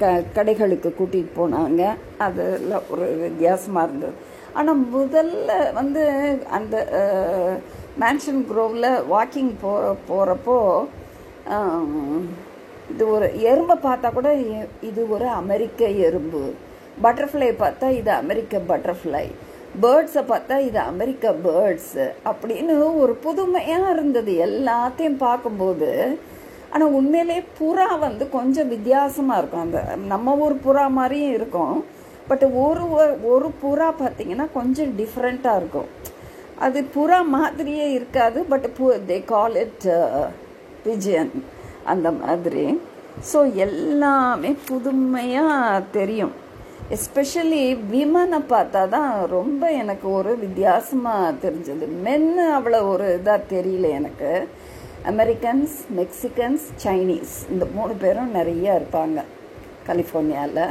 க 0.00 0.12
கடைகளுக்கு 0.36 0.88
கூட்டிகிட்டு 0.98 1.32
போனாங்க. 1.40 1.82
அதில் 2.26 2.74
ஒரு 2.92 3.06
வித்தியாசமாக 3.24 3.86
இருந்தது. 3.88 4.14
ஆனால் 4.58 4.82
முதல்ல 4.96 5.50
வந்து 5.78 6.02
அந்த 6.58 6.76
மேன்ஷன் 8.02 8.42
குரோவில் 8.50 8.88
வாக்கிங் 9.14 9.52
போ 9.62 9.72
போகிறப்போ 10.08 10.56
இது 12.92 13.04
ஒரு 13.16 13.26
எறும்பை 13.50 13.76
பார்த்தா 13.86 14.08
கூட 14.16 14.30
இது 14.88 15.00
ஒரு 15.16 15.26
அமெரிக்க 15.42 15.88
எறும்பு. 16.08 16.42
பட்டர்ஃப்ளை 17.04 17.50
பார்த்தா 17.62 17.86
இது 18.00 18.10
அமெரிக்க 18.22 18.60
பட்டர்ஃப்ளை. 18.70 19.24
பேர்ட்ஸை 19.82 20.22
பார்த்தா 20.30 20.56
இது 20.68 20.78
அமெரிக்க 20.92 21.32
பேர்ட்ஸு 21.46 22.04
அப்படின்னு 22.30 22.74
ஒரு 23.02 23.14
புதுமையாக 23.24 23.92
இருந்தது 23.94 24.32
எல்லாத்தையும் 24.46 25.18
பார்க்கும்போது. 25.26 25.90
ஆனால் 26.72 26.94
உண்மையிலே 26.98 27.36
புறா 27.58 27.88
வந்து 28.06 28.24
கொஞ்சம் 28.36 28.70
வித்தியாசமாக 28.74 29.40
இருக்கும். 29.40 29.64
அந்த 29.66 29.80
நம்ம 30.12 30.36
ஊர் 30.44 30.56
புறா 30.66 30.84
மாதிரியும் 30.98 31.34
இருக்கும். 31.38 31.76
பட் 32.30 32.44
ஒரு 32.64 32.84
ஒரு 33.34 33.48
புறா 33.62 33.88
பார்த்தீங்கன்னா 34.02 34.46
கொஞ்சம் 34.58 34.92
டிஃப்ரெண்ட்டாக 35.00 35.60
இருக்கும். 35.62 35.90
அது 36.66 36.78
புறா 36.96 37.20
மாதிரியே 37.36 37.86
இருக்காது 37.98 38.38
பட் 38.52 38.66
பு 38.78 38.86
தே 39.10 39.18
கால் 39.32 39.56
இட் 39.64 39.86
பிஜியன் 40.84 41.32
அந்த 41.92 42.08
மாதிரி. 42.22 42.66
ஸோ 43.30 43.38
எல்லாமே 43.66 44.50
புதுமையாக 44.70 45.84
தெரியும். 45.98 46.34
எஸ்பெஷலி 46.94 47.62
விமனை 47.92 48.38
பார்த்தா 48.50 48.82
தான் 48.88 49.12
ரொம்ப 49.28 49.70
எனக்கு 49.82 50.06
ஒரு 50.18 50.32
வித்தியாசமாக 50.42 51.30
தெரிஞ்சது. 51.44 51.86
மென்னு 52.04 52.44
அவ்வளோ 52.56 52.80
ஒரு 52.90 53.06
இதாக 53.14 53.48
தெரியல 53.54 53.86
எனக்கு. 54.00 54.30
அமெரிக்கன்ஸ் 55.12 55.74
மெக்சிகன்ஸ் 55.98 56.66
சைனீஸ் 56.84 57.34
இந்த 57.52 57.64
மூணு 57.76 57.94
பேரும் 58.02 58.36
நிறைய 58.38 58.76
இருப்பாங்க 58.78 59.18
கலிஃபோர்னியாவில் 59.88 60.62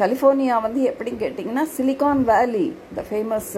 கலிஃபோர்னியா 0.00 0.56
வந்து 0.66 0.80
எப்படின்னு 0.90 1.22
கேட்டிங்கன்னா 1.22 1.64
Silicon 1.76 2.22
Valley 2.30 2.66
the 2.98 3.04
famous 3.08 3.50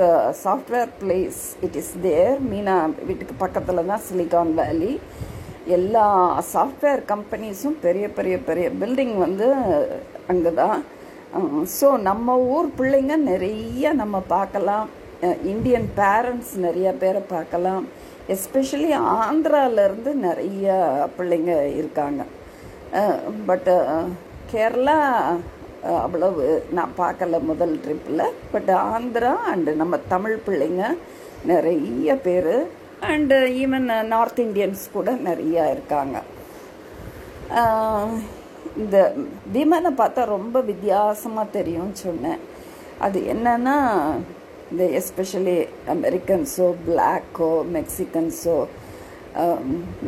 software 0.44 0.92
place 1.02 1.40
it 1.66 1.78
is 1.82 1.92
there 2.06 2.38
Meena 2.50 2.76
வீட்டுக்கு 3.08 3.36
பக்கத்தில் 3.44 3.88
தான் 3.90 4.04
சிலிகான் 4.08 4.52
வேலி 4.60 4.92
எல்லா 5.76 6.06
சாஃப்ட்வேர் 6.54 7.02
கம்பெனிஸும் 7.12 7.76
பெரிய 7.84 8.06
பெரிய 8.18 8.36
பெரிய 8.48 8.68
பில்டிங் 8.80 9.14
வந்து 9.24 9.48
அங்கே 10.32 10.52
தான் 10.54 10.78
ஸோ 11.78 11.88
நம்ம 12.08 12.34
ஊர் 12.54 12.68
பிள்ளைங்க 12.78 13.14
நிறைய 13.30 13.92
நம்ம 14.00 14.16
பார்க்கலாம். 14.34 14.86
இந்தியன் 15.52 15.88
பேரண்ட்ஸ் 16.00 16.52
நிறைய 16.66 16.88
பேரை 17.02 17.22
பார்க்கலாம். 17.34 17.84
எஸ்பெஷலி 18.34 18.90
ஆந்திராவிலேருந்து 19.22 20.12
நிறைய 20.26 20.74
பிள்ளைங்க 21.16 21.52
இருக்காங்க. 21.80 22.22
பட்டு 23.48 23.74
கேரளா 24.52 24.98
அவ்வளவு 26.04 26.44
நான் 26.78 26.92
பார்க்கல 27.00 27.38
முதல் 27.50 27.74
ட்ரிப்பில் 27.84 28.26
பட் 28.52 28.70
ஆந்திரா 28.94 29.32
அண்டு 29.52 29.72
நம்ம 29.82 29.98
தமிழ் 30.14 30.36
பிள்ளைங்க 30.46 30.82
நிறைய 31.52 32.14
பேர் 32.26 32.54
அண்டு 33.12 33.38
ஈவன் 33.62 33.88
நார்த் 34.12 34.44
இண்டியன்ஸ் 34.44 34.84
கூட 34.96 35.10
நிறையா 35.28 35.64
இருக்காங்க. 35.74 36.18
இந்த 38.82 38.96
விமனை 39.54 39.90
பார்த்தா 40.00 40.22
ரொம்ப 40.36 40.60
வித்தியாசமாக 40.70 41.54
தெரியும்னு 41.56 41.96
சொன்னேன். 42.06 42.40
அது 43.06 43.18
என்னன்னா 43.32 43.76
இந்த 44.70 44.84
எஸ்பெஷலி 44.98 45.56
அமெரிக்கன்ஸோ 45.94 46.68
பிளாக்கோ 46.86 47.50
மெக்சிகன்ஸோ 47.76 48.58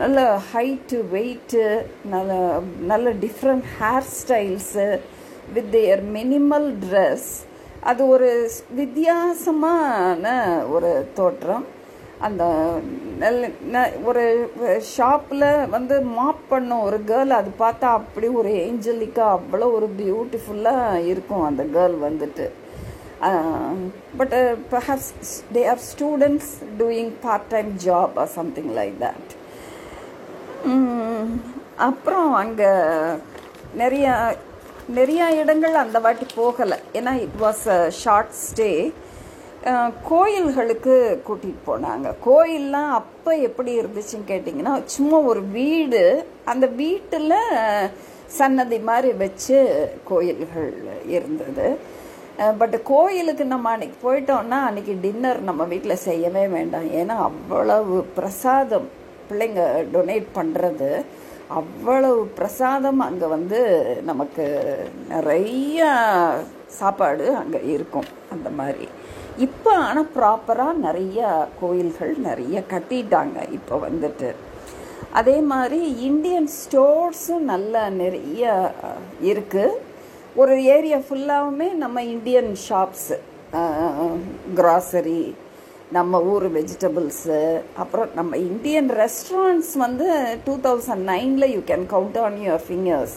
நல்ல 0.00 0.18
ஹைட்டு 0.52 0.96
வெயிட்டு 1.14 1.64
நல்ல 2.14 2.32
நல்ல 2.92 3.10
different 3.24 3.66
hair 3.78 4.08
styles 4.18 4.86
with 5.56 5.70
their 5.76 6.02
minimal 6.16 6.68
dress 6.84 7.30
அது 7.90 8.02
ஒரு 8.14 8.30
வித்தியாசமான 8.80 10.34
ஒரு 10.74 10.92
தோற்றம். 11.18 11.64
அந்த 12.26 12.44
நல்ல 13.22 13.80
ஒரு 14.10 14.22
ஷாப்பில் 14.94 15.46
வந்து 15.74 15.96
மாப் 16.16 16.42
பண்ண 16.48 16.78
ஒரு 16.86 16.98
கேர்ள் 17.10 17.32
அது 17.38 17.50
பார்த்தா 17.58 17.88
அப்படி 17.98 18.28
ஒரு 18.40 18.50
ஏஞ்சலிக்காக 18.64 19.36
அவ்வளோ 19.36 19.66
ஒரு 19.78 19.88
பியூட்டிஃபுல்லாக 20.00 21.04
இருக்கும் 21.12 21.44
அந்த 21.50 21.64
கேர்ள் 21.76 21.96
வந்துட்டு. 22.06 22.46
But 24.20 24.34
perhaps 24.72 25.12
they 25.54 25.62
are 25.72 25.82
students 25.90 26.52
doing 26.80 27.12
part 27.26 27.48
time 27.54 27.70
job 27.86 28.18
or 28.22 28.32
something 28.38 28.72
like 28.78 28.96
that 29.04 29.32
அப்புறம் 31.88 32.32
அங்கே 32.42 32.72
நிறையா 33.82 34.14
நிறையா 34.98 35.26
இடங்கள் 35.42 35.82
அந்த 35.82 35.98
வாட்டி 36.04 36.26
போகலை. 36.36 36.78
ஏன்னா 36.98 37.12
it 37.24 37.38
was 37.44 37.64
a 37.76 37.80
short 38.02 38.34
stay 38.44 38.70
கோயில்களுக்கு 40.08 40.94
கூட்டிகிட்டு 41.26 41.62
போனாங்க. 41.68 42.08
கோயில்லாம் 42.26 42.90
அப்போ 43.00 43.30
எப்படி 43.48 43.70
இருந்துச்சுன்னு 43.80 44.30
கேட்டிங்கன்னா 44.30 44.72
சும்மா 44.94 45.18
ஒரு 45.30 45.42
வீடு 45.58 46.02
அந்த 46.52 46.66
வீட்டில் 46.82 47.34
சன்னதி 48.38 48.78
மாதிரி 48.88 49.10
வச்சு 49.22 49.58
கோயில்கள் 50.10 50.70
இருந்தது. 51.16 51.66
பட் 52.60 52.76
கோயிலுக்கு 52.92 53.44
நம்ம 53.52 53.70
அன்னைக்கு 53.74 53.98
போயிட்டோம்னா 54.06 54.58
அன்னைக்கு 54.68 54.94
டின்னர் 55.04 55.40
நம்ம 55.48 55.64
வீட்டில் 55.72 56.04
செய்யவே 56.08 56.44
வேண்டாம். 56.56 56.88
ஏன்னா 57.00 57.16
அவ்வளவு 57.28 57.98
பிரசாதம் 58.18 58.88
பிள்ளைங்க 59.28 59.62
டொனேட் 59.94 60.28
பண்ணுறது 60.38 60.90
அவ்வளவு 61.60 62.20
பிரசாதம் 62.40 63.00
அங்கே 63.06 63.26
வந்து 63.36 63.60
நமக்கு 64.10 64.44
நிறையா 65.14 65.90
சாப்பாடு 66.80 67.26
அங்கே 67.42 67.60
இருக்கும். 67.76 68.10
அந்த 68.36 68.50
மாதிரி. 68.60 68.86
இப்போ 69.36 69.70
ஆனால் 69.76 70.10
ப்ராப்பராக 70.16 70.72
நிறைய 70.78 71.20
கோயில்கள் 71.60 72.12
நிறைய 72.16 72.62
கட்டிட்டாங்க. 72.70 73.38
இப்போ 73.52 73.76
வந்துட்டு 73.78 74.34
அதே 75.12 75.40
மாதிரி 75.40 75.80
இந்தியன் 76.00 76.48
ஸ்டோர்ஸும் 76.60 77.44
நல்லா 77.44 77.88
நிறைய 77.88 78.52
இருக்குது 79.22 79.80
ஒரு 80.36 80.62
ஏரியா 80.62 80.98
ஃபுல்லாகவுமே 81.06 81.72
நம்ம 81.74 82.02
இந்தியன் 82.02 82.56
ஷாப்ஸு 82.68 83.16
கிராசரி 84.54 85.34
நம்ம 85.92 86.20
ஊர் 86.22 86.46
வெஜிடபிள்ஸு 86.50 87.40
அப்புறம் 87.76 88.08
நம்ம 88.14 88.36
இந்தியன் 88.36 88.90
ரெஸ்டாரண்ட்ஸ் 88.90 89.74
வந்து 89.76 90.08
டூ 90.44 90.54
தௌசண்ட் 90.62 91.04
நைனில் 91.08 91.52
you 91.52 91.60
can 91.66 91.86
count 91.86 92.18
on 92.18 92.38
your 92.46 92.64
fingers 92.66 93.16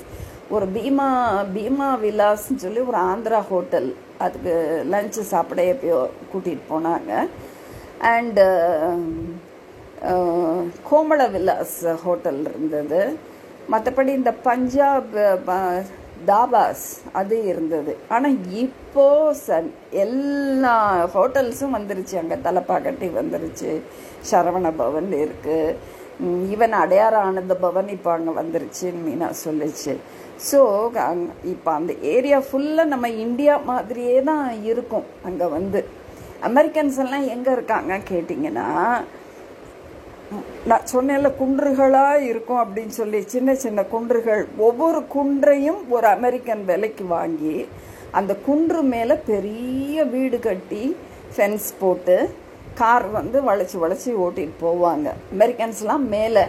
ஒரு 0.52 0.66
பீமா 0.76 1.08
பீமா 1.54 1.90
விலாஸ்ன்னு 2.02 2.58
சொல்லி 2.58 2.80
ஒரு 2.80 2.98
ஆந்திரா 2.98 3.40
ஹோட்டல் 3.50 3.90
அதுக்கு 4.26 4.54
லஞ்சு 4.94 5.22
சாப்பிட 5.34 5.62
எப்பயோ 5.74 6.00
கூட்டிகிட்டு 6.32 6.66
போனாங்க. 6.74 7.12
அண்டு 8.14 8.46
கோமள 10.90 11.22
விலாஸ் 11.36 11.80
ஹோட்டல் 12.06 12.42
இருந்தது. 12.52 13.02
மற்றபடி 13.74 14.12
இந்த 14.20 14.32
பஞ்சாப் 14.48 15.16
தாபாஸ் 16.30 16.86
அது 17.20 17.36
இருந்தது. 17.52 17.94
ஆனால் 18.16 18.38
இப்போ 18.64 19.06
சன் 19.46 19.70
எல்லா 20.04 20.76
ஹோட்டல்ஸும் 21.16 21.76
வந்துருச்சு. 21.78 22.16
அங்கே 22.22 22.38
தலப்பாக்கட்டி 22.48 23.08
வந்துருச்சு. 23.20 23.72
சரவண 24.32 24.72
பவன் 24.84 25.12
இருக்குது 25.24 25.76
ஈவன் 26.54 26.76
அடையாற 26.84 27.16
ஆனந்த 27.28 27.56
பவன் 27.66 27.90
இப்போ 27.96 28.10
அங்கே 28.18 28.34
வந்துருச்சுன்னு 28.42 29.04
மீனா 29.08 29.28
சொல்லிச்சு. 29.46 29.94
ஸோ 30.50 30.60
இப்போ 31.54 31.70
அந்த 31.80 31.92
ஏரியா 32.14 32.40
ஃபுல்லாக 32.48 32.92
நம்ம 32.94 33.08
இந்தியா 33.26 33.54
மாதிரியே 33.70 34.18
தான் 34.30 34.48
இருக்கும். 34.72 35.08
அங்கே 35.28 35.48
வந்து. 35.58 35.80
அமெரிக்கன்ஸ் 36.50 36.98
எல்லாம் 37.04 37.26
எங்கே 37.36 37.52
இருக்காங்க 37.58 37.94
கேட்டிங்கன்னா 38.12 38.68
நான் 40.70 40.88
சொன்னேன்ல 40.94 41.30
குன்றுகளாக 41.42 42.24
இருக்கும் 42.30 42.62
அப்படின்னு 42.64 42.94
சொல்லி 43.02 43.20
சின்ன 43.34 43.56
சின்ன 43.64 43.84
குன்றுகள். 43.94 44.44
ஒவ்வொரு 44.68 45.00
குன்றையும் 45.16 45.80
ஒரு 45.96 46.08
அமெரிக்கன் 46.18 46.64
விலைக்கு 46.70 47.06
வாங்கி 47.16 47.56
அந்த 48.20 48.34
குன்று 48.48 48.82
மேலே 48.94 49.16
பெரிய 49.32 50.04
வீடு 50.16 50.40
கட்டி 50.48 50.84
ஃபென்ஸ் 51.36 51.70
போட்டு 51.82 52.18
கார் 52.82 53.08
வந்து 53.20 53.38
வளைச்சி 53.50 53.78
வளைச்சி 53.84 54.12
ஓட்டிகிட்டு 54.26 54.64
போவாங்க. 54.66 55.08
அமெரிக்கன்ஸ்லாம் 55.36 56.06
மேலே. 56.16 56.46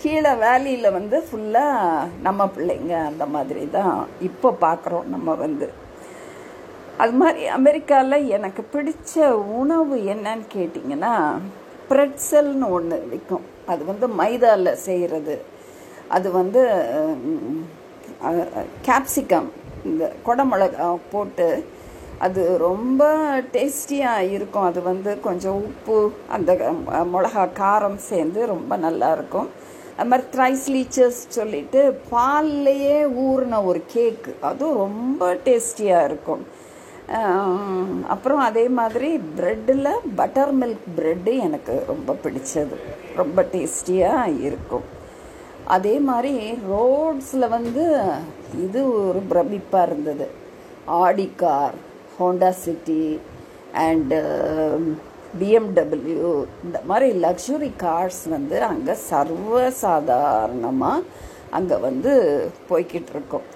கீழே 0.00 0.32
வேலியில் 0.42 0.94
வந்து 0.96 1.16
ஃபுல்லாக 1.26 2.08
நம்ம 2.26 2.40
பிள்ளைங்க 2.54 2.94
அந்த 3.10 3.24
மாதிரி 3.34 3.62
தான் 3.76 3.96
இப்போ 4.28 4.48
பார்க்குறோம் 4.64 5.06
நம்ம 5.14 5.34
வந்து. 5.44 5.68
அது 7.02 7.12
மாதிரி 7.20 7.40
அமெரிக்காவில் 7.58 8.28
எனக்கு 8.36 8.62
பிடிச்ச 8.74 9.14
உணவு 9.60 9.96
என்னன்னு 10.12 10.46
கேட்டிங்கன்னா 10.56 11.12
ப்ரெட்சல்னு 11.90 12.68
ஒன்று 12.76 12.96
விற்கும் 13.12 13.46
அது 13.72 13.82
வந்து 13.90 14.06
மைதாவில் 14.20 14.80
செய்கிறது 14.86 15.36
அது 16.16 16.28
வந்து 16.40 16.62
கேப்சிகம் 18.88 19.48
இந்த 19.88 20.04
குடமிளகா 20.26 20.88
போட்டு 21.12 21.48
அது 22.26 22.42
ரொம்ப 22.66 23.02
டேஸ்டியாக 23.54 24.30
இருக்கும். 24.36 24.68
அது 24.70 24.80
வந்து 24.90 25.10
கொஞ்சம் 25.26 25.58
உப்பு 25.68 25.98
அந்த 26.36 26.52
மிளகா 27.14 27.44
காரம் 27.62 27.98
சேர்ந்து 28.10 28.40
ரொம்ப 28.54 28.76
நல்லாயிருக்கும் 28.86 29.50
அது 29.98 30.08
மாதிரி 30.10 30.26
த்ரைஸ் 30.34 31.14
சொல்லிட்டு 31.36 31.80
பால்லையே 32.10 32.98
ஊறின 33.26 33.60
ஒரு 33.70 33.80
கேக்கு. 33.94 34.32
அதுவும் 34.48 34.78
ரொம்ப 34.82 35.30
டேஸ்டியாக 35.46 36.08
இருக்கும். 36.08 36.44
அப்புறம் 38.14 38.42
அதே 38.48 38.64
மாதிரி 38.78 39.10
ப்ரெட்டில் 39.38 39.88
பட்டர் 40.20 40.52
மில்க் 40.60 40.86
ப்ரெட்டு 40.98 41.32
எனக்கு 41.46 41.74
ரொம்ப 41.90 42.16
பிடிச்சது. 42.24 42.76
ரொம்ப 43.20 43.42
டேஸ்டியாக 43.54 44.36
இருக்கும். 44.48 44.86
அதே 45.76 45.94
மாதிரி 46.08 46.34
ரோட்ஸில் 46.72 47.52
வந்து 47.56 47.84
இது 48.64 48.80
ஒரு 49.06 49.20
பிரமிப்பாக 49.30 49.86
இருந்தது. 49.88 50.28
Audi 51.02 51.28
car 51.42 51.76
Honda 52.18 52.50
City 52.64 53.02
and 53.86 54.20
BMW 55.40 56.32
இந்த 56.64 56.78
மாதிரி 56.90 57.08
லக்ஸுரி 57.24 57.70
கார்ஸ் 57.84 58.22
வந்து 58.36 58.58
அங்கே 58.72 58.94
சர்வசாதாரணமாக 59.10 61.06
அங்கே 61.58 61.76
வந்து 61.86 62.12
போய்கிட்டு 62.68 63.12
இருக்கோம் 63.16 63.46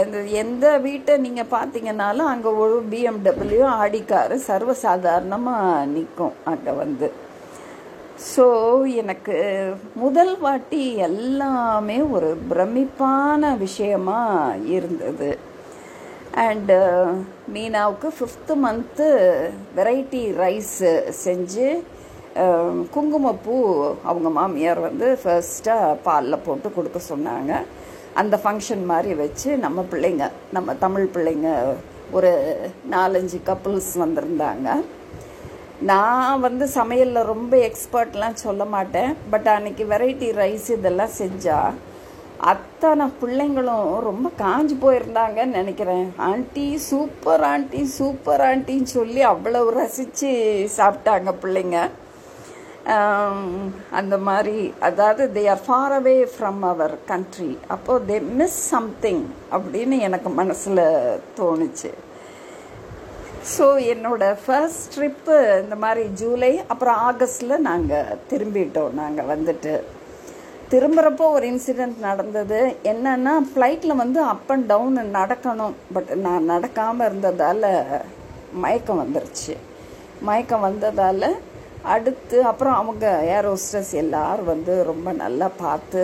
எந்த 0.00 0.18
எந்த 0.42 0.66
வீட்டை 0.86 1.14
நீங்கள் 1.24 1.52
பார்த்தீங்கன்னாலும் 1.54 2.30
அங்கே 2.32 2.50
ஒரு 2.62 2.76
பிஎம்டபிள்யூ 2.90 3.62
ஆடி 3.80 4.00
காரு 4.04 4.36
சர்வசாதாரணமாக 4.48 5.86
நிற்கும் 5.94 6.36
அங்கே 6.50 6.72
வந்து. 6.82 7.08
ஸோ 8.32 8.44
எனக்கு 9.02 9.36
முதல் 9.94 10.34
வாட்டி 10.44 10.82
எல்லாமே 11.08 11.98
ஒரு 12.16 12.30
பிரமிப்பான 12.50 13.50
விஷயமாக 13.64 14.56
இருந்தது. 14.76 15.30
அண்டு 16.46 16.78
மீனாவுக்கு 17.54 18.08
ஃபிஃப்த்து 18.16 18.54
மந்த்து 18.64 19.06
வெரைட்டி 19.76 20.22
ரைஸு 20.42 20.90
செஞ்சு 21.24 21.68
குங்குமப்பூ 22.94 23.54
அவங்க 24.10 24.28
மாமியார் 24.38 24.80
வந்து 24.86 25.06
ஃபர்ஸ்ட்டாக 25.22 25.96
பாலில் 26.06 26.44
போட்டு 26.46 26.68
கொடுக்க 26.76 26.98
சொன்னாங்க. 27.12 27.52
அந்த 28.20 28.34
ஃபங்க்ஷன் 28.42 28.84
மாதிரி 28.90 29.12
வச்சு 29.22 29.48
நம்ம 29.64 29.84
பிள்ளைங்க 29.92 30.26
நம்ம 30.56 30.74
தமிழ் 30.84 31.08
பிள்ளைங்க 31.14 31.50
ஒரு 32.16 32.30
நாலஞ்சு 32.94 33.38
கப்புள்ஸ் 33.48 33.90
வந்திருந்தாங்க. 34.04 34.68
நான் 35.90 36.44
வந்து 36.46 36.64
சமையலில் 36.78 37.28
ரொம்ப 37.32 37.54
எக்ஸ்பர்ட்லாம் 37.68 38.40
சொல்ல 38.46 38.62
மாட்டேன். 38.76 39.10
பட் 39.32 39.48
அன்னைக்கு 39.56 39.84
வெரைட்டி 39.94 40.30
ரைஸ் 40.42 40.68
இதெல்லாம் 40.76 41.16
செஞ்சால் 41.22 41.76
அத்தனை 42.52 43.06
பிள்ளைங்களும் 43.20 43.88
ரொம்ப 44.08 44.26
காஞ்சி 44.42 44.74
போயிருந்தாங்கன்னு 44.82 45.58
நினைக்கிறேன். 45.60 46.06
ஆண்டி 46.30 46.66
சூப்பர் 46.88 47.44
ஆண்டி 47.52 47.80
சூப்பர் 47.98 48.44
ஆண்டின்னு 48.48 48.90
சொல்லி 48.98 49.22
அவ்வளவு 49.30 49.70
ரசித்து 49.78 50.30
சாப்பிட்டாங்க 50.76 51.32
பிள்ளைங்க. 51.44 51.78
அந்த 54.00 54.14
மாதிரி 54.28 54.58
அதாவது 54.88 55.22
they 55.34 55.42
are 55.54 55.64
far 55.66 55.94
away 55.96 56.14
from 56.34 56.62
our 56.72 56.94
country 57.10 57.50
அப்போது 57.74 58.06
தே 58.10 58.18
மிஸ் 58.40 58.60
சம்திங் 58.74 59.24
அப்படின்னு 59.56 59.98
எனக்கு 60.08 60.30
மனசில் 60.40 60.84
தோணுச்சு. 61.40 61.90
ஸோ 63.56 63.66
என்னோட 63.92 64.24
ஃபர்ஸ்ட் 64.44 64.88
ட்ரிப்பு 64.94 65.36
இந்த 65.62 65.76
மாதிரி 65.84 66.04
ஜூலை 66.22 66.52
அப்புறம் 66.72 66.98
ஆகஸ்டில் 67.10 67.64
நாங்கள் 67.70 68.18
திரும்பிட்டோம். 68.32 68.98
நாங்கள் 69.02 69.30
வந்துட்டு 69.34 69.74
திரும்புகிறப்போ 70.72 71.26
ஒரு 71.36 71.44
இன்சிடெண்ட் 71.52 71.98
நடந்தது. 72.06 72.58
என்னன்னா 72.92 73.34
ஃப்ளைட்டில் 73.50 74.00
வந்து 74.02 74.18
அப் 74.32 74.50
அண்ட் 74.54 74.66
டவுன் 74.72 74.98
நடக்கணும். 75.18 75.76
பட் 75.94 76.10
நான் 76.24 76.48
நடக்காமல் 76.52 77.06
இருந்ததால் 77.08 77.68
மயக்கம் 78.64 79.00
வந்துருச்சு. 79.02 79.54
மயக்கம் 80.28 80.66
வந்ததால் 80.68 81.28
அடுத்து 81.94 82.38
அப்புறம் 82.50 82.76
அவங்க 82.80 83.06
ஏர் 83.34 83.48
ஹோஸ்டர்ஸ் 83.50 83.92
எல்லோரும் 84.02 84.48
வந்து 84.52 84.72
ரொம்ப 84.90 85.08
நல்லா 85.22 85.48
பார்த்து 85.64 86.02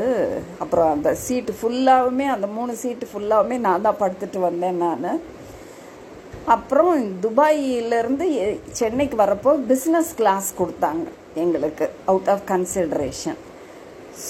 அப்புறம் 0.64 0.90
அந்த 0.94 1.10
சீட்டு 1.24 1.54
ஃபுல்லாகவுமே 1.60 2.26
அந்த 2.34 2.46
மூணு 2.56 2.74
சீட்டு 2.82 3.06
ஃபுல்லாகவுமே 3.12 3.56
நான் 3.66 3.86
தான் 3.86 4.00
படுத்துட்டு 4.02 4.40
வந்தேன் 4.48 4.82
நான். 4.84 5.08
அப்புறம் 6.54 6.94
துபாயிலேருந்து 7.24 8.26
சென்னைக்கு 8.80 9.18
வரப்போ 9.24 9.52
பிஸ்னஸ் 9.72 10.12
கிளாஸ் 10.20 10.48
கொடுத்தாங்க 10.60 11.06
எங்களுக்கு 11.44 11.86
அவுட் 12.12 12.30
ஆஃப் 12.34 12.46
கன்சிடரேஷன் 12.52 13.40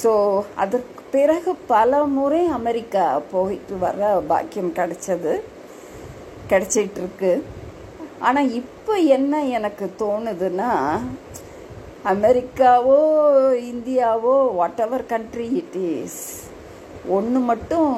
ஸோ 0.01 0.11
அதற்கு 0.55 1.01
பிறகு 1.11 1.51
பல 1.67 2.03
முறை 2.15 2.41
அமெரிக்கா 2.59 3.03
போயிட்டு 3.31 3.75
வர 3.77 3.99
பாக்கியம் 4.31 4.75
கிடைச்சது. 4.79 5.33
கிடைச்சிட்டு 6.49 6.99
இருக்கு 7.01 7.31
ஆனால் 8.19 8.51
இப்போ 8.51 8.93
என்ன 9.17 9.43
எனக்கு 9.57 9.85
தோணுதுன்னா 10.01 10.71
அமெரிக்காவோ 12.13 12.97
இந்தியாவோ 13.71 14.33
what 14.59 14.81
ever 14.85 15.05
country 15.05 15.47
it 15.61 15.77
is 15.91 16.21
ஒன்று 17.09 17.39
மட்டும் 17.39 17.93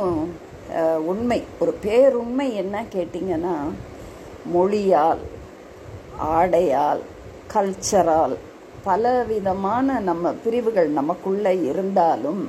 உண்மை 1.11 1.39
ஒரு 1.59 1.73
பேருண்மை 1.85 2.47
என்ன 2.63 2.85
கேட்டிங்கன்னா 2.95 3.55
மொழியால் 4.53 5.23
ஆடையால் 6.35 7.01
கல்ச்சரால் 7.53 8.35
பலவிதமான 8.87 9.99
நம்ம 10.09 10.33
பிரிவுகள் 10.43 10.89
நமக்குள்ளே 10.99 11.53
இருந்தாலும் 11.71 12.41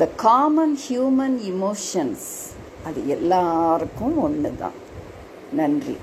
த 0.00 0.08
காமன் 0.24 0.76
ஹியூமன் 0.84 1.36
இமோஷன்ஸ் 1.52 2.28
அது 2.86 3.00
எல்லாருக்கும் 3.16 4.16
ஒன்று 4.26 4.52
தான் 4.62 4.78
நன்றி. 5.58 5.96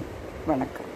வணக்கம். 0.47 0.86